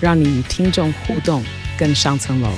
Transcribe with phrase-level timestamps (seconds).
[0.00, 1.42] 让你与听众互动
[1.76, 2.48] 更上层楼。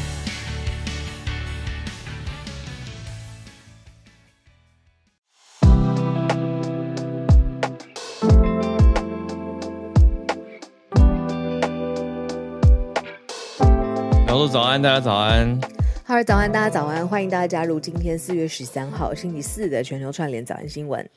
[14.27, 15.59] 小鹿早安，大家早安。
[16.05, 21.09] 哈喽，早安，大家早安，欢迎大家加入今天四月十三号星期四的全球串联早安新闻。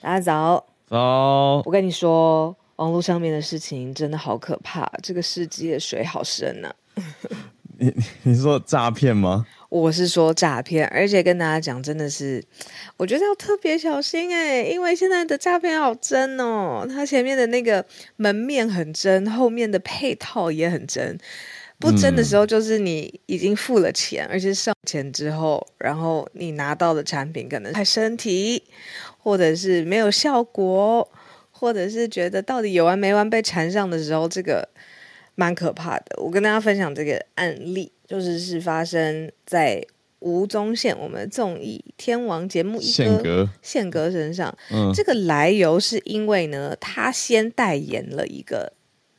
[0.00, 0.64] 大家早。
[0.86, 7.02] 早，我跟你说，网络上面的事情真的好可怕，这个世界水好深呐、 啊。
[7.78, 9.46] 你你说诈骗吗？
[9.68, 12.44] 我是说诈骗，而且跟大家讲，真的是，
[12.96, 17.84] 我觉得要特别小心哎，因为现在的诈骗好真哦，它前面的那个
[18.16, 21.18] 门面很真，后面的配套也很真。
[21.78, 28.62] 不真的时候，就是你已经付了钱，嗯、而且上钱之后，然后你拿到的产品可能太身体。
[29.24, 31.08] 或者是没有效果，
[31.62, 34.68] 或者是觉得到底有完没完被缠上的时候，这个
[35.36, 36.20] 蛮可怕的。
[36.20, 39.80] 我跟大家分享这个案例，就是是发生在
[40.18, 44.52] 吴宗宪我们综艺天王节目一哥宪哥身上。
[44.72, 48.72] 嗯，这个来由是因为呢，他先代言了一个，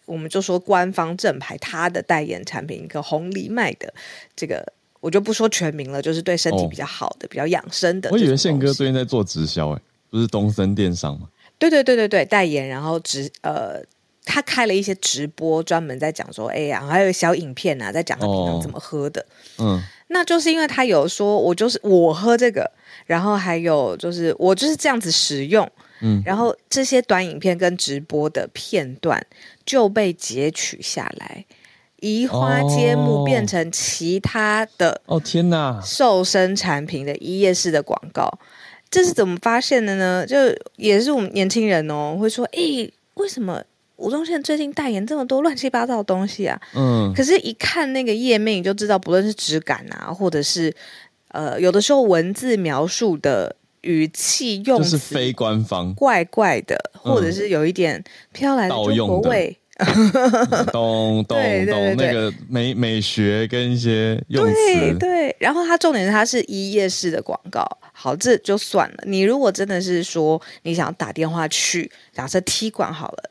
[0.05, 3.93] 我们就说官方正牌，他的代言产品一个红藜麦的
[4.35, 4.73] 这个。
[4.99, 8.09] 我就不说全名了，就是对身体比较好的、哦、比较养生的。
[8.09, 11.29] 我以为宪哥最近在做直销，哎，不是东森电商吗？
[11.69, 13.81] 对对对对对，代言，然后直呃，
[14.25, 19.21] 他开了一些直播，专门在讲说，哎呀，还有小影片啊，在讲他平常怎么喝的。
[19.57, 22.69] 哦、嗯，那就是因为他有说，我就是我喝这个，
[23.05, 25.69] 然后还有就是我就是这样子使用，
[26.01, 29.25] 嗯，然后这些短影片跟直播的片段
[29.65, 31.45] 就被截取下来。
[31.99, 35.79] 移花接木变成其他的哦天哪！
[35.81, 38.29] 瘦身产品的一页式的广告，
[38.93, 40.23] 这是怎么发现的呢？
[40.23, 40.37] 就
[40.75, 43.59] 也是我们年轻人哦，会说：“诶，为什么
[43.95, 50.71] 吴宗宪最近代言这么多乱七八糟的东西啊？”嗯，可是，一看那个页面，你就知道，不论是质感啊，或者是
[51.29, 59.57] 呃，有的时候文字描述的语气用词，就是非官方，怪怪的，或者是有一点飘来的中国味。
[60.71, 65.35] 懂懂懂，那个美美学跟一些用词，对对。
[65.39, 69.03] 然后它重点是它是一页式的广告，好，这就算了。
[69.05, 73.29] 你如果真的是说你想打电话去，假设踢馆好了。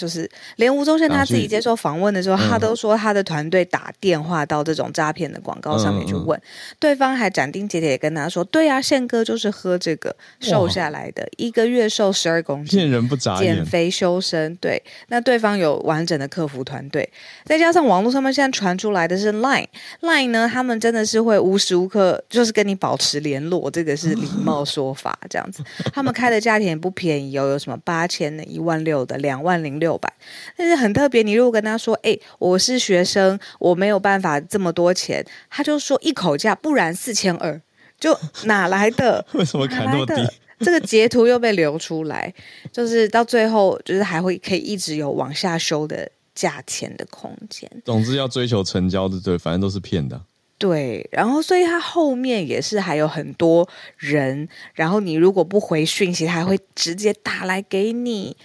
[0.00, 6.40] 就是连吴宗宪他自己接受访问的时候，他都说他的团队打电话到这种诈骗的广告上面去问，
[6.78, 17.06] 对方还斩钉截铁跟他说：“对啊，宪哥就是喝这个瘦下来的，一个月瘦十二公斤，见人不眨眼，减肥修身。”对，那对方有完整的客服团队，
[17.44, 25.62] 再加上网络上面现在传出来的是 Line，Line 呢，他们真的是会无时无刻就是跟你保持联络，这个是礼 貌说法，这样子。
[25.92, 29.89] 他们开的价钱也不便宜哦，有什么八千的、一万六的、两万零六。
[29.90, 30.12] 六百，
[30.56, 31.22] 但是很特别。
[31.24, 37.60] 你如果跟他说：“哎、欸，我是学生，我没有办法这么多钱。”他就说一口价，不然四千二，
[37.98, 39.26] 就哪来的？
[39.34, 40.14] 为什么砍那么低？
[40.60, 42.32] 这个截图又被流出来，
[42.70, 47.68] 就是到最后，就是还会可以一直有往下修的价钱的空间。
[47.84, 50.20] 总之要追求成交的，对，反正都是骗的。
[50.58, 58.36] 对，然后所以他后面也是还有很多人，然后你如果不回讯息，他还会直接打来给你。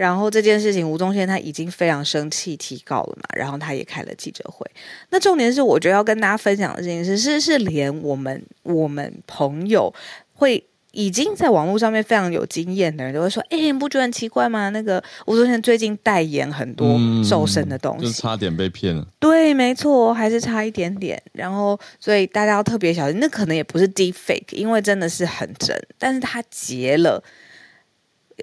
[0.00, 3.28] 然后这件事情，吴宗宪他已经非常生气，提告了嘛。
[3.36, 4.66] 然后他也开了记者会。
[5.10, 9.92] 那重点是，我觉得要跟大家分享的这件事，是是连我们我们朋友
[10.32, 14.70] 会已经在网络上面非常有经验的人都会说：“哎，你不觉得很奇怪吗？
[14.70, 21.22] 那个吴宗宪最近代言很多瘦身的东西，嗯、就差点被骗了。”对，没错，还是差一点点。
[21.32, 27.22] 然后，所以大家要特别小心，那可能也不是 deep fake，因为真的是很真，但是他截了。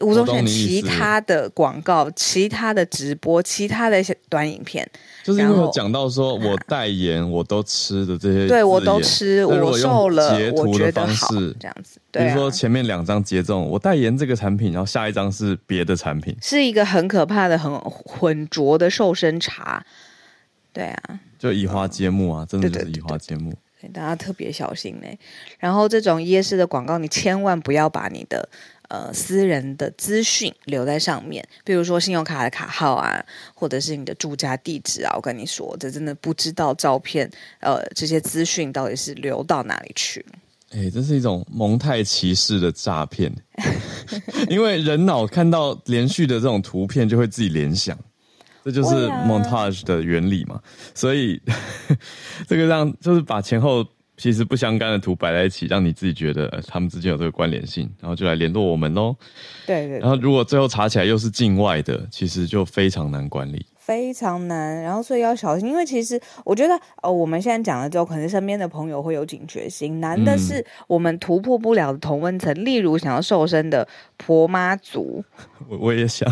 [0.02, 4.90] 吴宗宪其他的广告、其他的直播、其他的一些短影片，
[5.24, 12.00] 就是因为有讲到说我代言我都吃的这些，对我都吃，我瘦了，截图的方式这样子。
[12.12, 19.86] 比如说前面两张截中我代言这个产品，然后下一张是别的产品，是一个很可怕的、很浑浊的瘦身茶。
[20.74, 23.54] 对啊，就移花接木啊，真的就是移花接木。
[23.94, 25.08] 大家特别小心呢。
[25.60, 28.48] 然后这种夜市的广告，你千万不要把你的
[28.89, 33.24] 呃私人的资讯留在上面，比如说信用卡的卡号啊，
[33.54, 35.13] 或者是你的住家地址啊。
[35.16, 37.30] 我跟你说，这真的不知道照片
[37.60, 40.25] 呃这些资讯到底是流到哪里去。
[40.72, 43.34] 哎、欸，这是一种蒙太奇式的诈骗，
[44.50, 47.98] 因为人脑看到连续的这种图片就会自己联想，
[48.66, 50.56] 这就是 montage 的原理嘛。
[50.56, 50.63] 啊、
[50.94, 51.42] 所以
[52.50, 53.86] 这个让就是把前后
[54.18, 59.16] 其实不相干的图摆在一起，让你自己觉得他们之间有这个关联性，然后就来联络我们喽。
[59.66, 60.00] 对，对对。
[60.00, 63.66] 然后如果最后查起来又是境外的，其实就非常难管理。
[63.88, 70.01] 非常难，然后所以要小心，因为其实我觉得，哦，我们现在讲了之后，可能身边的朋友会有警觉心。
[70.01, 73.88] 难的是我们突破不了的同温层，嗯、例如想要瘦身的
[74.18, 75.24] 婆妈族。
[75.69, 76.30] 我我也想。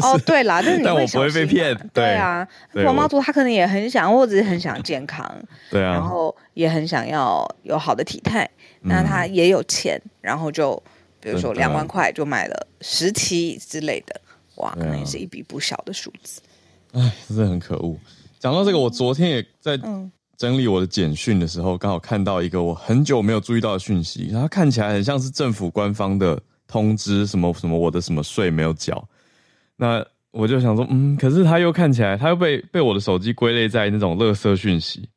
[0.00, 1.76] 哦， 对啦，但是你会但我不会被骗。
[1.92, 5.28] 对，对啊，婆妈族他可能也很想，或者是很想健康。
[5.72, 5.94] 对啊。
[5.94, 8.48] 然后也很想要有好的体态，
[8.82, 10.80] 那他也有钱，嗯、然后就
[11.18, 14.20] 比如说两万块就买了十期之类的。
[14.56, 16.40] 哇，可能也是一笔不小的数字。
[16.92, 17.98] 哎、啊，真的很可恶。
[18.38, 19.76] 讲到这个，我昨天也在
[20.36, 24.30] 整理我的简讯的时候，刚好看到一个我很久没有注意到的讯息。
[24.32, 29.06] 它看起来很像是政府官方的通知，什么什么我的什么税没有缴。
[29.76, 35.08] 那我就想说，嗯，可是它又看起来，它又被被我的手机归类在那种垃圾讯息，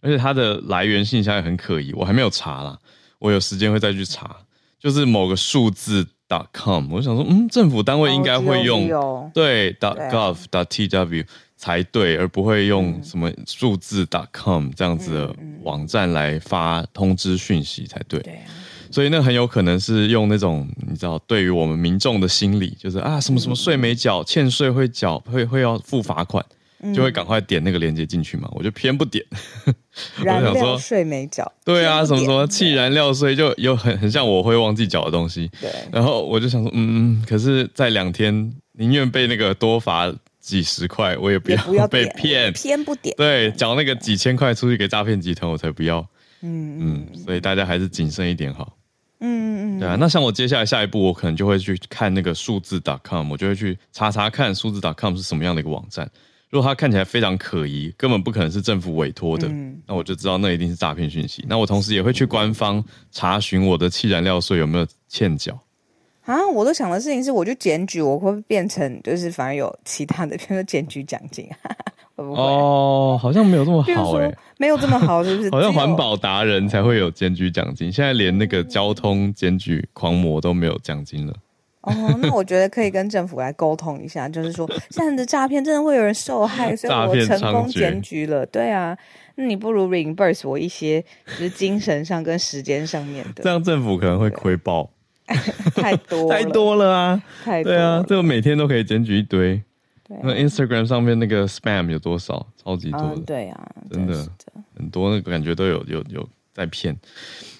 [0.00, 1.92] 而且它的来源信箱也很可疑。
[1.92, 2.78] 我还没有查啦，
[3.18, 4.36] 我有时间会再去查。
[4.78, 6.06] 就是某个数字。
[6.28, 11.24] Dot com，我想说，嗯，政府单位应该会用、哦、对 dot gov dot tw
[11.56, 18.20] 才对，而不会用什么数字 dot com 这样子的网站来发通知讯息才对。
[18.20, 18.44] 对、啊，
[18.90, 26.44] 所以那很有可能是用那种你知道，对于我们民众的心理，就是啊，什么什么税没缴，欠税会缴，会会要付罚款。
[26.94, 29.24] 就会赶快点那个链接进去嘛，我就偏不点。
[30.22, 35.50] 燃料税没缴，对啊，什么什么气燃料税就有很很像我会忘记缴的东西。
[35.60, 43.14] 对，然后我就想说，嗯，可是，在两天宁愿被那个多罚几十块，我也不要被骗，偏不点。
[43.16, 46.06] 对，缴那个几千块出去给诈骗集团，我才不要。
[46.42, 48.76] 嗯嗯，所以大家还是谨慎一点好。
[49.20, 56.08] 嗯嗯嗯，对啊，那像我接下来下一步，我可能就会去看那个数字 .com，我就会去查查看数字 .com 是什么样的一个网站。
[56.56, 61.44] 如果它看起来非常可疑，根本不可能是政府委托的，嗯、那我就知道那一定是诈骗讯息。
[61.46, 62.82] 那我同时也会去官方
[63.12, 65.52] 查询我的气燃料税有没有欠缴。
[66.24, 71.46] 啊，我都想的事情是，我就检举，我会变成就是反而有其他的，比如说检举奖金，
[72.16, 72.40] 会不会？
[72.40, 75.50] 哦，好像没有这么好哎、欸，没有这么好，是不是？
[75.52, 81.34] 好像环保达人才会有检举奖金，现在连那个交通检举狂魔都没有奖金了。
[81.86, 88.44] 哦，那我觉得可以跟政府来沟通一下，就是说，这样的诈骗真的会有人受害，所以我成功检举了。
[88.46, 88.96] 对啊，
[89.36, 93.42] 那你不如 reimburse 我一些，就是精神上跟时间上面的。
[93.44, 94.90] 这样政府可能会亏爆，
[95.74, 97.22] 太多太多了啊！
[97.44, 99.62] 太多对啊，这个每天都可以检举一堆。
[100.08, 102.46] 对，那 Instagram 上面那个 spam 有多少？
[102.62, 103.16] 超级多的。
[103.26, 104.14] 对啊，真的
[104.76, 106.96] 很多，那个感觉都有有有在骗。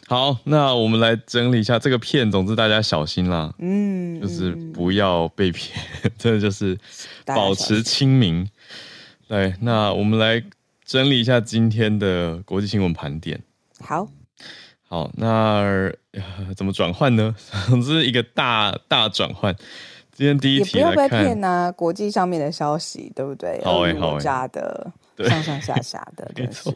[0.09, 2.31] 好，那我们来整理一下这个骗。
[2.31, 5.77] 总之，大家小心啦，嗯，就是不要被骗，
[6.17, 6.79] 真的就是
[7.25, 8.49] 保持清明。
[9.27, 10.41] 对，那我们来
[10.85, 13.43] 整理一下今天的国际新闻盘点。
[13.81, 14.09] 好，
[14.89, 15.93] 好，那
[16.57, 17.35] 怎么转换呢？
[17.67, 19.53] 总之，一个大大转换。
[20.13, 23.61] 今天第一题来看，也不要被骗啊，国际上面的消息，对不对？
[23.65, 26.73] 好诶，好诶，加的，上上下下的，没错，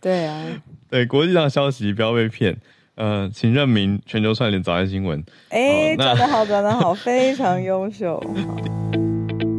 [0.00, 0.62] 对啊。
[0.90, 2.56] 对，国际上的消息不要被骗。
[2.96, 5.22] 呃，请认明全球串联早安新闻。
[5.50, 8.20] 哎，讲得好，讲得好， 非常优秀。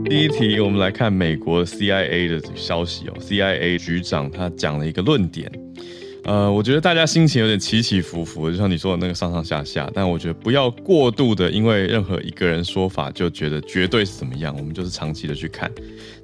[0.04, 3.14] 第一题，我们来看美国 CIA 的消息哦。
[3.22, 5.50] CIA 局长他讲了一个论点。
[6.26, 9.90] 呃，我觉得大家心情有点起起伏伏，就像你说的那个上上下下。
[9.94, 14.54] 但我觉得不要过度的，因为任何一个人说法就觉得绝对是怎么样。
[14.58, 15.72] 我们就是长期的去看。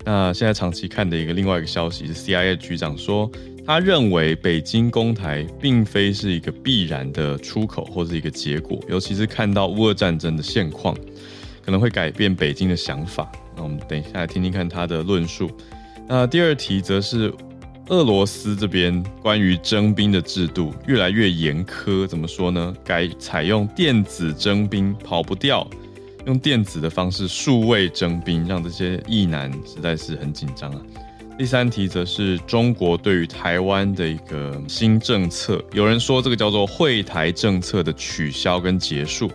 [0.03, 3.31] 那现在长期看的一个另外一个消息是 CIA 局长说。
[3.67, 10.95] 他认为北京攻台并非是一个必然的出口或是一个结果，尤其是看到乌俄战争的现况，
[11.65, 13.29] 可能会改变北京的想法。
[13.57, 15.51] 那我们等一下来听听看他的论述。
[16.07, 17.29] 那第二题则是
[17.89, 22.73] 俄罗斯这边关于征兵的制度越来越严苛，怎么说呢？
[22.85, 25.69] 改采用电子征兵，跑不掉，
[26.25, 30.81] 用电子的方式数位征兵，让这些役男实在是很紧张啊。
[31.37, 39.29] 第三题则是中国对于台湾的一个新政策，有人说这个叫做“惠台政策”的取消跟结束，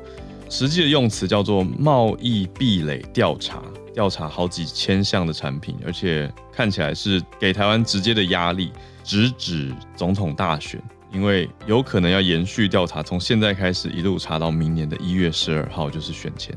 [0.50, 3.62] 实际的用词叫做“贸易壁垒调查”，
[3.94, 8.72] 调查好几千项的产品，而且看起来是给台湾直接的压力，
[9.04, 10.82] 直指总统大选，
[11.12, 16.52] 因为有可能要延续调查，从现在开始一路查到明年的一月十二号，就是选前。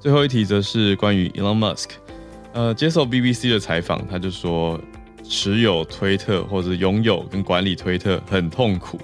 [0.00, 1.88] 最后一题则是关于 Elon Musk，
[2.54, 4.80] 呃，接受 BBC 的采访，他就说
[5.22, 8.98] 持有推特或者拥有跟管理推特很痛苦。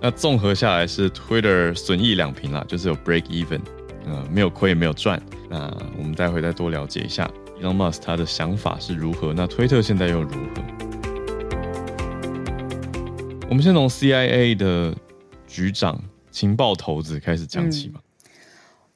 [0.00, 3.60] 那综合下来是 Twitter 损益两平啦，就是有 break even，
[4.06, 5.20] 呃，没有亏也没有赚。
[5.48, 10.62] 那我们待会再多了解一下 Elon Musk 他的想法是如何，那推特现在又如何？
[13.48, 14.94] 我们先从 CIA 的
[15.46, 16.00] 局长
[16.30, 18.00] 情报头子开始讲起吧。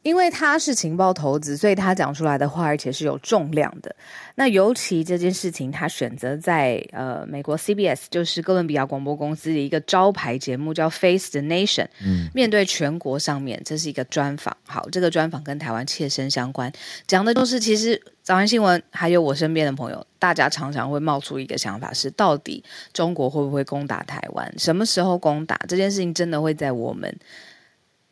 [0.03, 3.95] 因为他是情报头子，所以他讲出来的话，而且是有重量的。
[4.35, 14.57] 那尤其这件事情，他选择在呃美国 CBS，就是哥伦比亚广播公司的一个招牌节目，叫《Face the Nation》，嗯，面对全国上面，这是一个专访。
[14.67, 16.73] 好，这个专访跟台湾切身相关，
[17.07, 22.65] 讲的就是其实早安新闻还有我身边的朋友，大家常常会冒出一个想法是：到底
[22.95, 24.51] 中国会不会攻打台湾？
[24.57, 25.61] 什么时候攻打？
[25.69, 27.15] 这件事情真的会在我们？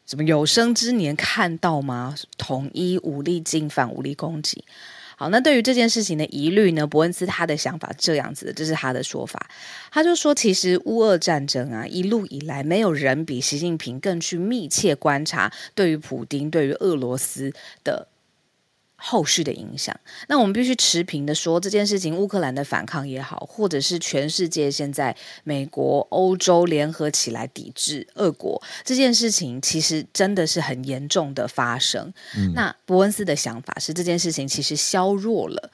[0.08, 2.14] 什么有生之年看到吗？
[2.38, 4.64] 统一武力进犯、武力攻击。
[5.18, 6.86] 好，那对于这件事情的疑虑呢？
[6.86, 9.50] 伯恩斯他的想法这样子的，这是他的说法。
[9.90, 17.52] 他就说，其实乌俄战争啊，一路以来，没有人比习近平更去密切观察对于普丁、对于俄罗斯
[17.84, 18.08] 的。
[19.00, 32.12] 后续的影响，那我们必须持平的说，这件事情，乌克兰的反抗也好，或者是全世界现在美国、欧洲联合起来抵制俄国这件事情，其实真的是很严重的发生。
[32.36, 35.70] 嗯、那伯恩斯的想法是，这件事情其实削弱了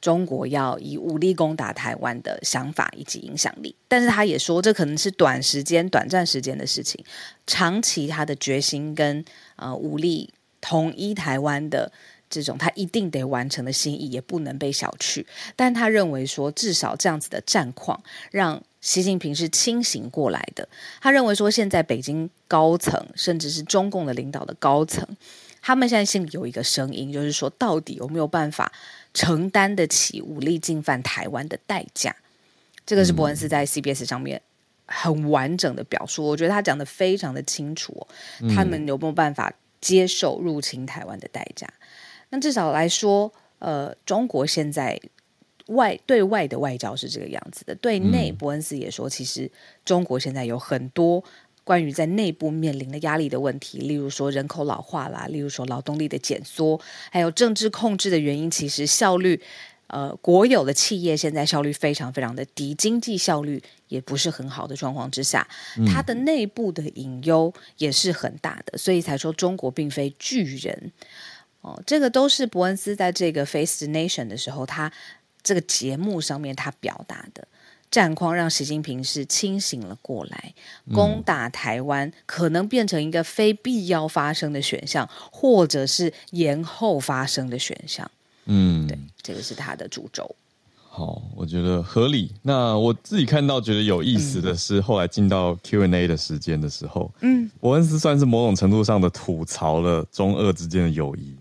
[0.00, 3.76] 中国要以武力攻打台湾的想法以及影响力。
[3.86, 7.04] 但是他也说，这可能是短时间、短暂时间的事情，
[7.46, 9.22] 长期他的决心跟
[9.56, 11.92] 呃武力统一台湾的。
[12.34, 15.24] 这种他一定得完成的心意也不能被小觑，
[15.54, 20.68] 但他认为说，至少这样子的战况让习近平是清醒过来的。
[21.00, 25.06] 他认为说，现在北京高层甚至是中共的领导的高层，
[25.62, 28.70] 他们现在心里有一个声音，就是说，到底有没有办法
[29.14, 32.14] 承担得起武力进犯台湾的代价？
[32.84, 34.42] 这个是伯恩斯在 CBS 上面
[34.84, 38.06] 很完整的表述，我觉得他讲得非常的清楚，
[38.54, 39.50] 他们有没有办法
[39.80, 41.66] 接受入侵台湾的代价？
[42.34, 45.00] 那至少来说，呃，中国现在
[45.66, 49.48] 外对外的外交是这个样子的，对内，伯恩斯也说，其实
[49.84, 51.22] 中国现在有很多
[51.62, 56.80] 关于在内部面临的压力的问题，例如说人口老化啦，例如说劳动力的减缩，
[57.12, 59.40] 还有政治控制的原因，其实效率，
[59.86, 65.46] 呃，国有的企业现在效率非常非常的低，经济效率也不是很好的状况之下，
[65.86, 70.90] 它的内部的隐忧也是很大的，所以才说中国并非巨人。
[71.64, 74.92] 哦，这个都是伯恩斯在这个 Face the Nation 的时候，他
[75.42, 77.48] 这个节目上面他表达的
[77.90, 80.52] 战况，让习近平是清醒了过来。
[80.92, 88.10] 攻打台湾可能变成一个非必要发生的选项，或者是延后发生的选项。
[88.44, 90.36] 嗯，对，这个是他的主轴。
[90.74, 92.30] 好，我觉得合理。
[92.42, 101.34] 那我自己看到觉得有意思的是，后来进到 Q&A 的时间的时候，嗯，伯恩斯算是某种程度上的吐槽了中俄之间的友谊。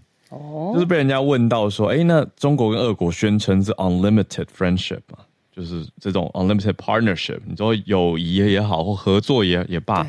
[0.74, 5.20] 就是被人家问到说，哎，那中国跟俄国宣称是 unlimited friendship 嘛，
[5.56, 10.08] 就是这种 unlimited partnership，你说友谊也好或合作也也罢，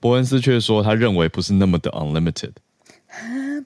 [0.00, 2.52] 伯恩斯却说他认为不是那么的 unlimited，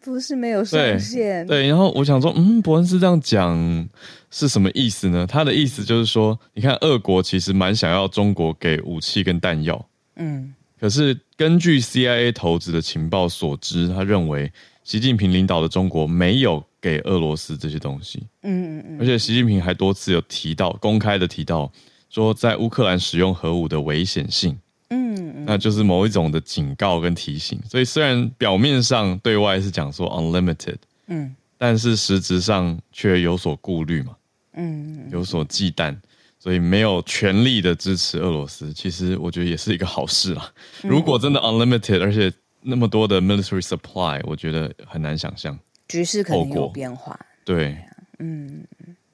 [0.03, 1.47] 不是没有上限。
[1.47, 3.89] 对，然后我想说，嗯，伯恩斯这样讲
[4.31, 5.27] 是什么意思呢？
[5.27, 9.87] 他的意思就是说，你看俄国其实蛮想要中国给武器跟弹药，
[10.17, 14.53] 嗯，可是根据 CIA 投资的情报所知，他认为。
[14.87, 21.71] 习近平领导的中国没有给俄罗斯这些东西，嗯嗯嗯，而且习近平还多次有提到，公开的提到
[22.09, 24.57] 说，在乌克兰使用核武的危险性，
[24.91, 27.61] 嗯嗯，那就是某一种的警告跟提醒。
[27.69, 30.77] 所以虽然表面上对外是讲说 unlimited，
[31.09, 34.15] 嗯，但是实质上却有所顾虑嘛，
[34.53, 35.97] 嗯，有所忌惮，
[36.39, 38.73] 所以没有全力的支持俄罗斯。
[38.73, 40.49] 其实我觉得也是一个好事啦。
[40.83, 42.33] 如果真的 unlimited，而且
[42.67, 45.57] 那么多的 military supply，我觉得很难想象
[45.87, 47.19] 局势可能有变化。
[47.45, 47.77] 对，
[48.19, 48.65] 嗯，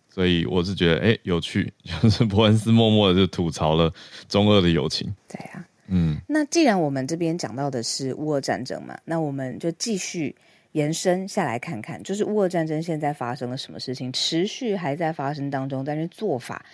[0.09, 1.71] 所以我是觉得，哎，有趣，
[2.02, 3.92] 就是伯恩斯默默的就吐槽了
[4.26, 5.14] 中俄的友情。
[5.28, 10.35] 对啊，嗯，那既然我们这边讲到的是乌俄战争嘛，那我们就继续
[10.73, 16.64] 延伸下来看看，就是乌俄战争现在发生了什么事情，持续还在发生当中，但是做法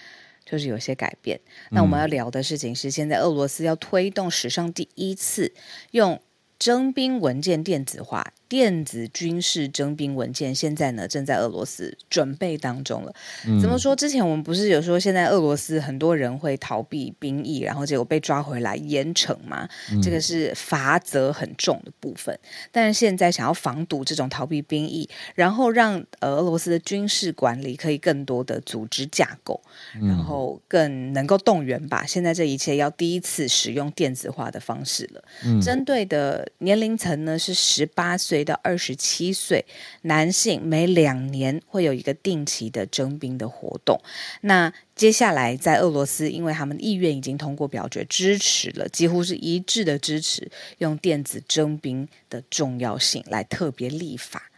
[0.45, 1.41] 就是有些改变。
[1.71, 5.53] 那我们要聊的事情是，现在俄罗斯要推动史上第一次
[5.91, 6.21] 用
[6.59, 13.15] 征兵文件电子化，电子军事征兵文件，现在呢正在俄罗斯准备当中了。
[13.47, 13.95] 嗯、怎么说？
[13.95, 19.69] 之前我们不是有说，现在俄罗斯很多人会逃避兵役，然后结果被抓回来严惩吗？
[19.93, 22.37] 嗯、这个是罚则很重的部分。
[22.73, 29.61] 但是现在想要防堵这种逃避兵役，然后让俄罗斯的军事管理可以更多的组织架构，
[30.01, 32.07] 然后更能够动员吧。
[32.07, 35.23] 现在这一切要第一次使用电子化的方式了。
[35.45, 38.38] 嗯、针对的年龄层呢是十八岁。
[38.45, 39.65] 到二十七岁，
[40.03, 44.01] 男性每两年会有一个定期的征兵的活动。
[44.43, 54.51] 那接下来在俄罗斯，因为他们的意愿已经通过表决支持了，几乎是一致的支持用电子征兵的重要性来特别立法。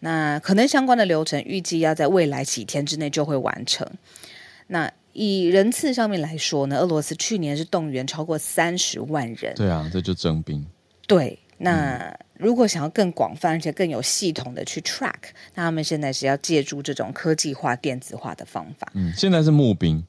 [0.00, 3.84] 那可能相关的流程预计要在未来几天之内就会完成。
[4.68, 9.54] 那以人次上面来说呢，俄罗斯去年是动员超过三十万人。
[9.56, 10.64] 对啊，这就征兵。
[11.06, 11.38] 对。
[11.60, 15.14] 那如果想要更广泛而且更有系统的去 track，
[15.54, 18.88] 那他们现在是要借助这种科技化、电子化的方法。
[18.94, 20.00] 嗯，现在是募兵，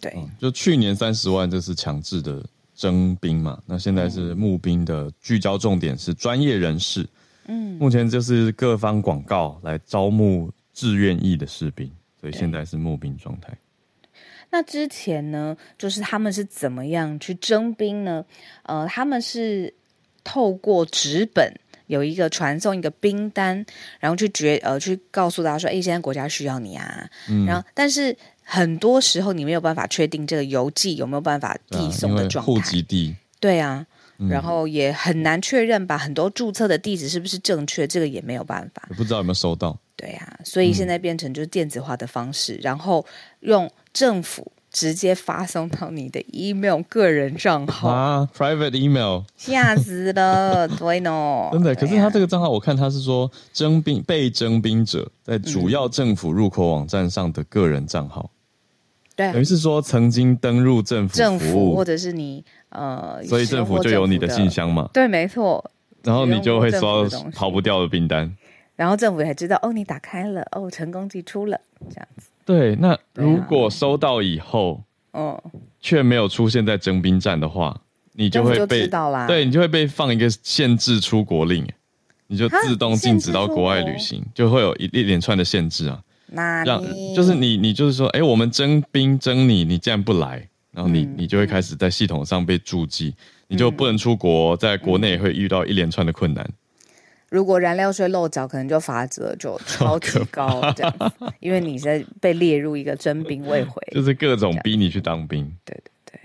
[0.00, 2.40] 对，嗯、就去年三十万，这是强制的
[2.76, 3.60] 征兵嘛？
[3.66, 7.04] 那现在是募兵的聚焦重点是专业人士。
[7.46, 11.90] 嗯，目前就是各方广告来招募志愿役的士兵，
[12.20, 13.52] 所以现在是募兵状态。
[14.50, 18.24] 那之前呢，就是他们是怎么样去征兵呢？
[18.62, 19.74] 呃，他们是。
[20.24, 21.52] 透过纸本
[21.86, 23.64] 有一个传送一个兵单，
[24.00, 27.08] 然后去决呃去告诉大家说，哎，现在国家需要你啊。
[27.28, 32.52] 嗯、然后，但是很多时候你没有办法确定这个邮寄有没有办法递送的状态。
[32.52, 33.14] 啊、户籍地。
[33.38, 33.84] 对啊，
[34.18, 38.88] 嗯、然后也很难确认把很多注册的地址是不是正确，这个也没有办法。
[38.96, 39.78] 不知道有没有收到。
[39.96, 43.04] 对啊，所以现在变成就是电子化的方式，嗯、然后
[43.40, 44.50] 用政府。
[44.72, 51.74] 直接发送到你的 email 个人账号啊，private email，吓死了， 对呢，真的。
[51.74, 58.30] 可是他这个账号，我看他是说征兵被征兵者在主要政府入口网站上的个人账号，
[59.14, 65.70] 对、嗯，等于是说曾经登入政府政府或者是你呃，所以政府就有你的信箱嘛，对，没错。
[66.02, 68.34] 然后你就会收到跑不掉的兵单，
[68.74, 71.60] 然后政府也知道哦，你打开了哦，成功寄出了
[71.90, 72.28] 这样子。
[72.44, 75.40] 对，那如果收到以后，嗯，
[75.80, 77.80] 却没有出现在征兵站的话，
[78.12, 78.88] 你就会被
[79.26, 81.66] 对，你就会被放一个限制出国令，
[82.26, 83.64] 你就自动禁止到国？
[83.64, 86.00] 外旅行，就会有一一连串的限制啊。
[86.26, 86.82] 那让
[87.14, 93.14] 就是你，你就是说，哎，我们征兵征你，你竟然不来，然后你你就会开始在系统上被注记，
[93.48, 96.48] 你就不能出国，在国内也会遇到一连串的困难。
[97.32, 105.50] 如果燃料税漏缴，可能就罚则就 超级高，这样子，因为你在被列入一个征兵未回，就是各种逼你去当兵。
[105.64, 106.20] 对对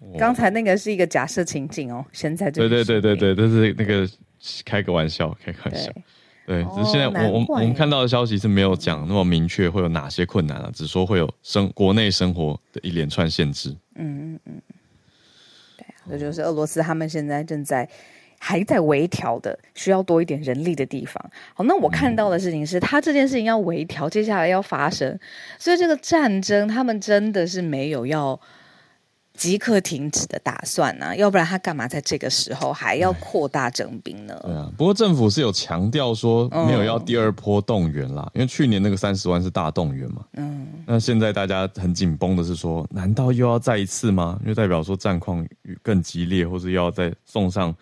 [0.00, 4.08] 对，刚才那个是一个假设情景哦，现在就对对对对对，这是那个
[4.64, 5.90] 开个玩笑，开个玩笑。
[6.46, 13.70] 对，只是现在我我我们看到的消息是没有讲那么明确会有哪些困难啊，只说会有生国内生活的一连串限制。
[13.96, 14.62] 嗯嗯嗯，
[15.76, 17.88] 对啊，这就是俄罗斯他们现在正在。
[18.42, 21.22] 还在微调的，需要多一点人力的地方。
[21.52, 25.16] 好，那我看到的事情是，他这件事情要微调，接下来要发生，
[25.58, 28.40] 所以这个战争他们真的是没有要
[29.34, 31.14] 即刻停止的打算呢、啊？
[31.14, 34.34] 要不然他干嘛在这个时候还要扩大征兵呢？
[34.42, 40.24] 对啊，不过政府是有强调说没有要第二波动员啦，嗯、因为去年那个三十万是大动员嘛。
[40.38, 44.38] 嗯，那现在大家很紧绷的是说，难道又要再一次吗？
[44.40, 45.46] 因为代表说战况
[45.82, 47.74] 更激烈，或是又要再送上。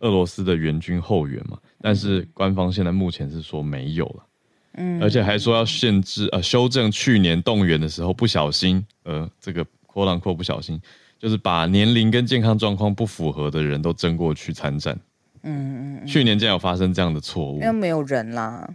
[0.00, 4.26] 俄罗斯的援军后援嘛，但是官方现在目前是说没有了，
[4.74, 10.78] 嗯，而且还说要限制呃修正去年动员的时候不小心呃这个波浪阔不小心
[11.18, 14.98] 就是把年龄跟健康状况不符合的人都征过去参战，
[15.42, 18.68] 嗯嗯，去年竟然有发生这样的错误，因为没有人啦，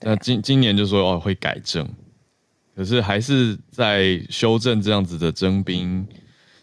[0.00, 1.88] 那今今年就说哦会改正，
[2.74, 6.04] 可是还是在修正这样子的征兵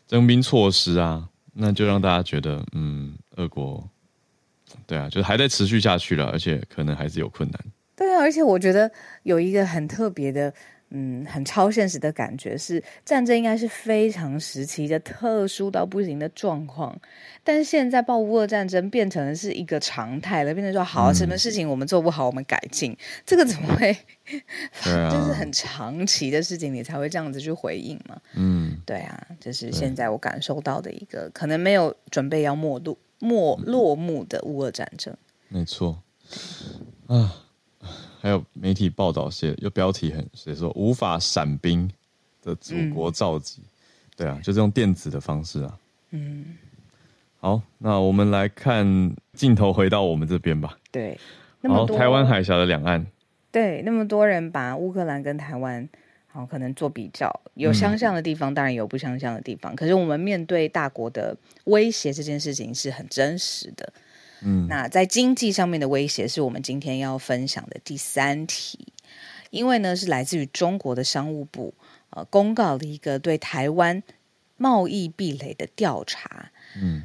[0.06, 3.88] 征兵措施啊，那就让大家觉得嗯俄国。
[4.92, 7.58] 对啊，就是还在持续下去了，而且可能还是有困难。
[7.96, 8.92] 对啊，而且我觉得
[9.24, 10.54] 有一个很特别的，
[10.90, 16.94] 嗯，很超现实的感觉是，战争应该是非常时期的特殊到不行的状况，
[17.42, 23.96] 但是现在爆乌俄战争变成是一个常态了，变成说好，什么事情我们做不好，我们改进，嗯、这个怎么会？
[24.84, 28.20] 对啊，就是很长期的事情，你才会这样子去回应嘛。
[28.36, 32.98] 嗯，对啊，这、就是现在我感受到的一个，可能没有准备要末路。
[33.22, 35.16] 末落幕的乌俄战争，
[35.48, 35.98] 没错。
[37.08, 37.34] 啊，
[38.20, 41.90] 还有媒体报道写，有标题很写说无法闪兵
[42.42, 43.70] 的祖国召集，嗯、
[44.18, 45.78] 对啊，就是用电子的方式啊。
[46.12, 46.58] 嗯，
[47.40, 50.78] 好，那我们来看镜头回到我们这边吧。
[50.92, 51.20] 对，
[51.62, 53.06] 那么台湾海峡的两岸，
[53.52, 55.88] 对，那么多人把乌克兰跟台湾，
[56.32, 59.76] 好可能做比较，有相像的地方，嗯、当然有不相像的地方。
[59.76, 63.94] 可是我们面对大国的威胁这件事情是很真实的。
[64.42, 68.94] 嗯，那在经济上面的威胁是我们今天要分享的第三题，
[69.50, 71.74] 因为呢是来自于中国的商务部
[72.12, 74.02] 呃公告了一个对台湾
[74.58, 76.52] 贸易壁垒的调查。
[76.82, 77.04] 嗯。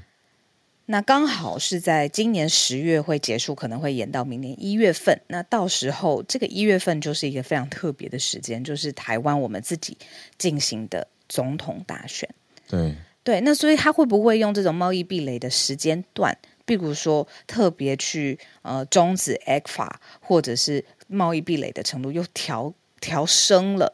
[0.88, 5.20] 那刚好是在今年十月会结束，可能会延到明年一月份。
[5.26, 9.98] 那到时候这个一月份就是一个非常特别的时间，就是台湾我们自己
[10.38, 12.28] 进行的总统大选。
[12.68, 12.94] 对
[13.24, 23.92] 对，那所以他会不会用这种贸易壁垒的时间段，比如说特别去呃终止 ECFA，或者是贸易壁垒的程度又调调升了？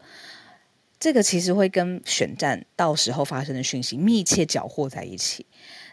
[1.01, 5.47] 这个其实会跟选战到时候发生的讯息密切搅和在一起。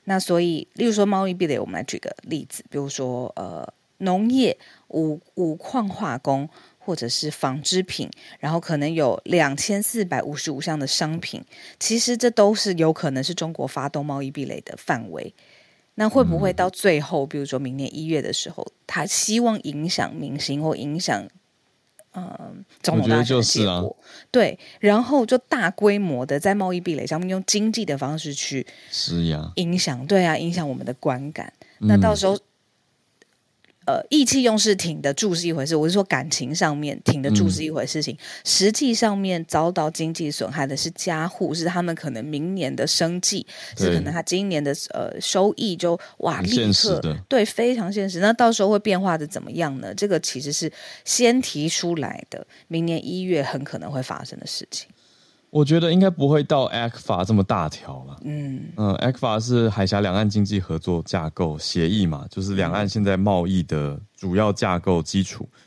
[0.05, 4.57] 那所以，例如说贸易壁垒，我们来举个例子，比如说呃，农业、
[4.89, 8.09] 五五矿化工或者是纺织品，
[8.39, 11.43] 然后可能有两千四百五十五项的商品，
[11.79, 15.33] 其实这都是有可能是中国发动贸易壁垒的范围。
[15.95, 21.27] 那会不会到最后，比如说明年一月的时候，他希望影响明星或影响？
[22.13, 23.95] 嗯，总统大选的结果，
[24.31, 31.53] 对，然后就大规模的在贸易壁垒上面用经济的方式去施压，影响，对啊，影响我们的观感。
[31.79, 32.37] 嗯、那到时候。
[33.89, 48.19] 呃，意气用事挺得住是一回事，我是说感情上面挺得住是一回事情，嗯、实际上面遭到经济损害的是家户，是他们可能明年的生计，是可能他今年的呃收益就哇立刻对非常现实。
[48.19, 49.91] 那到时候会变化的怎么样呢？
[49.95, 50.71] 这个其实是
[51.03, 54.87] 先提出来的，明年一月很可能会发生的事情。
[55.51, 58.17] 我觉得应该不会到 ECFA 这么大条了。
[58.23, 65.49] 嗯嗯，ECFA 是海峡两岸经济合作架构协议嘛，就是两岸现在贸易的主要架构基础。
[65.51, 65.57] 嗯、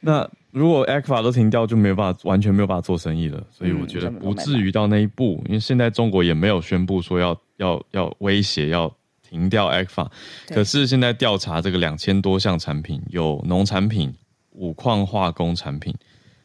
[0.00, 3.44] 那如果 ECFA 都停掉，就没有办法完全没有办法做生意了。
[3.50, 8.94] 所以我觉得不至于到那一步，嗯、因为现在中国也没有宣布说要要要威胁要
[9.28, 10.06] 停掉 ECFA。
[10.48, 14.14] 可是现在调查这个两千多项产品，有农产品、
[14.50, 15.92] 五矿化工产品，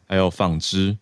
[0.07, 0.97] 还有纺织。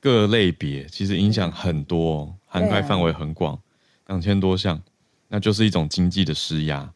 [0.00, 3.58] 各类别其实影响很多，涵盖范围很广，
[4.06, 4.80] 两千、啊、多项，
[5.28, 6.92] 那就是一种经济的施压。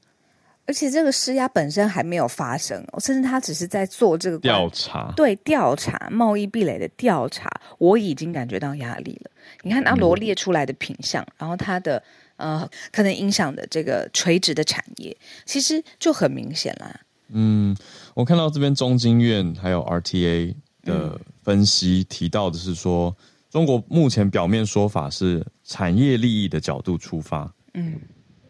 [0.65, 9.31] 而且这个施压本身还没有发生，甚至他只是在做这个调查，对调查贸易壁垒的调查，我已经感觉到压力了。
[9.63, 12.01] 你看他罗列出来的品项，嗯、然后它的
[12.37, 17.01] 呃可能影响的这个垂直的产业，其实就很明显啦。
[17.31, 17.77] 嗯，
[18.15, 21.09] 我看到这边中经院还有 RTA 的。
[21.09, 23.13] 嗯分析提到的是说，
[23.51, 28.01] 中国目前表面说法是产业利益的角度出发，嗯，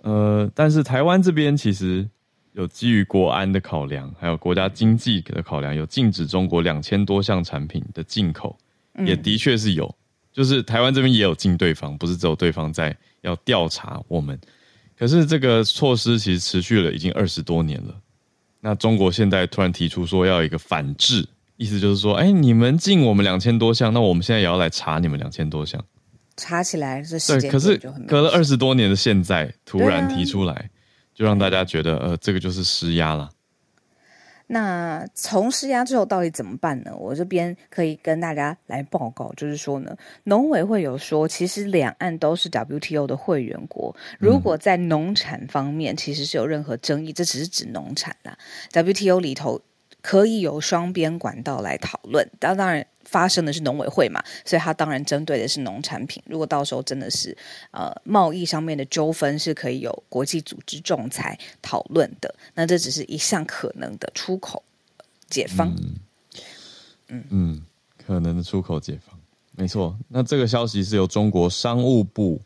[0.03, 2.07] 呃，但是台湾这边其实
[2.53, 8.55] 有基于国安的考量，还有国家经济的考量，有禁止中国两千多项产品的进口，
[9.07, 9.97] 也的确是有，
[10.31, 14.39] 就是台湾这边也有禁对方，不是只有对方在要调查我们，
[14.99, 17.99] 可是这个措施其实持续了已经二十多年了，
[18.61, 21.27] 那中国现在突然提出说要有一个反制。
[21.63, 25.81] 意思就是说，哎，你们禁我们两千多项，那我们现在也要来查你们两千多项，
[26.37, 27.77] 查起来是时间对，可是
[28.09, 30.65] 隔了二十多年的现在，突然提出来，啊、
[31.15, 33.31] 就让大家觉得，呃，这个就是施压了。
[34.49, 36.91] 那从施压之后到底怎么办呢？
[36.99, 48.37] 我这边可以跟大家来报告，就是说呢，农委会有说，其实两岸都是 WTO 的会员国，如果在农产方面其实是有任何争议，这只是指农产啦
[48.73, 49.63] ，WTO 里头。
[50.03, 56.21] 可以有双边管道来讨论，当当然发生的是农委会嘛，所以它当然针对的是农产品。
[56.27, 57.37] 如果到时候真的是
[57.71, 62.35] 呃贸易上面的纠纷，是可以有国际组织仲裁讨论的。
[62.53, 64.61] 那这只是一项可能的出口
[65.29, 65.73] 解方。
[65.79, 65.95] 嗯
[67.09, 67.63] 嗯，嗯，
[68.05, 69.17] 可能的出口解方，
[69.57, 69.97] 没错。
[70.09, 72.41] 那这个消息是由中国商务部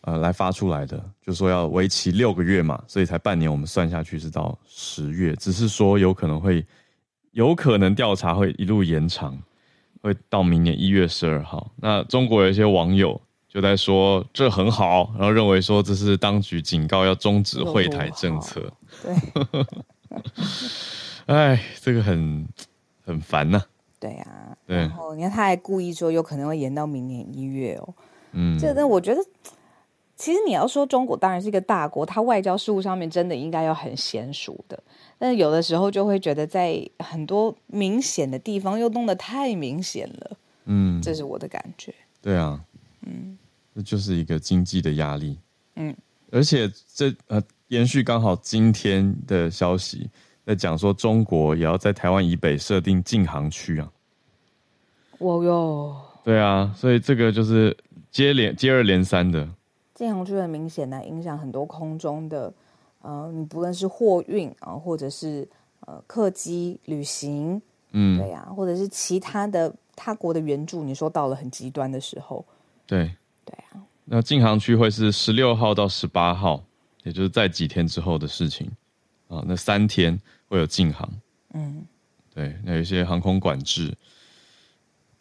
[0.00, 6.64] 呃来发出来的，就说要为期六个月嘛，所以才半年，我们算下去是到十月，只是说有可能会。
[7.36, 9.38] 有可能调查会一路延长，
[10.00, 11.70] 会到明年一月十二号。
[11.76, 18.72] 那中国有一些网友就在说这很好，然后认为说这是当局警告要终止会台政策。
[19.02, 19.14] 对，
[21.36, 22.48] 哎，这个很
[23.04, 23.66] 很烦呐、啊。
[24.00, 24.78] 对啊，对。
[24.78, 27.94] 然后你看他还故意说有可能会延到明年一月哦。
[28.32, 29.20] 嗯，这个我觉得。
[30.18, 34.82] 其实你要说中国当然是一个大国，它外交事务上面真的应该要很娴熟的，
[35.18, 41.94] 但有的时候就会觉得在很多明显的地方又弄得太明显了，嗯，这是我的感觉。
[42.20, 42.60] 对啊，
[43.06, 43.38] 嗯，
[43.74, 45.38] 这就是一个经济的压力，
[45.76, 45.96] 嗯，
[46.30, 50.10] 而且这呃延续刚好今天的消息，
[50.44, 53.90] 在讲说中国也要在台湾以北设定禁航区啊。
[55.18, 55.96] 我哟。
[56.24, 57.76] 对啊，所以这个就是
[58.10, 59.48] 接连接二连三的
[59.94, 62.52] 禁航区，很明显的影响很多空中的，
[63.06, 65.48] 呃，你不论是货运啊，或者是
[65.80, 72.44] 呃客机旅行，嗯，对呀、啊，或者是其他的他国的援助，你说到了很极端的时候，
[72.86, 73.10] 对，
[73.44, 76.64] 对啊，那禁航区会是十六号到十八号，
[77.04, 78.70] 也就是在几天之后的事情
[79.28, 80.18] 啊，那三天。
[80.48, 81.12] 会有禁航，
[81.54, 81.84] 嗯，
[82.32, 83.92] 对，那有一些航空管制，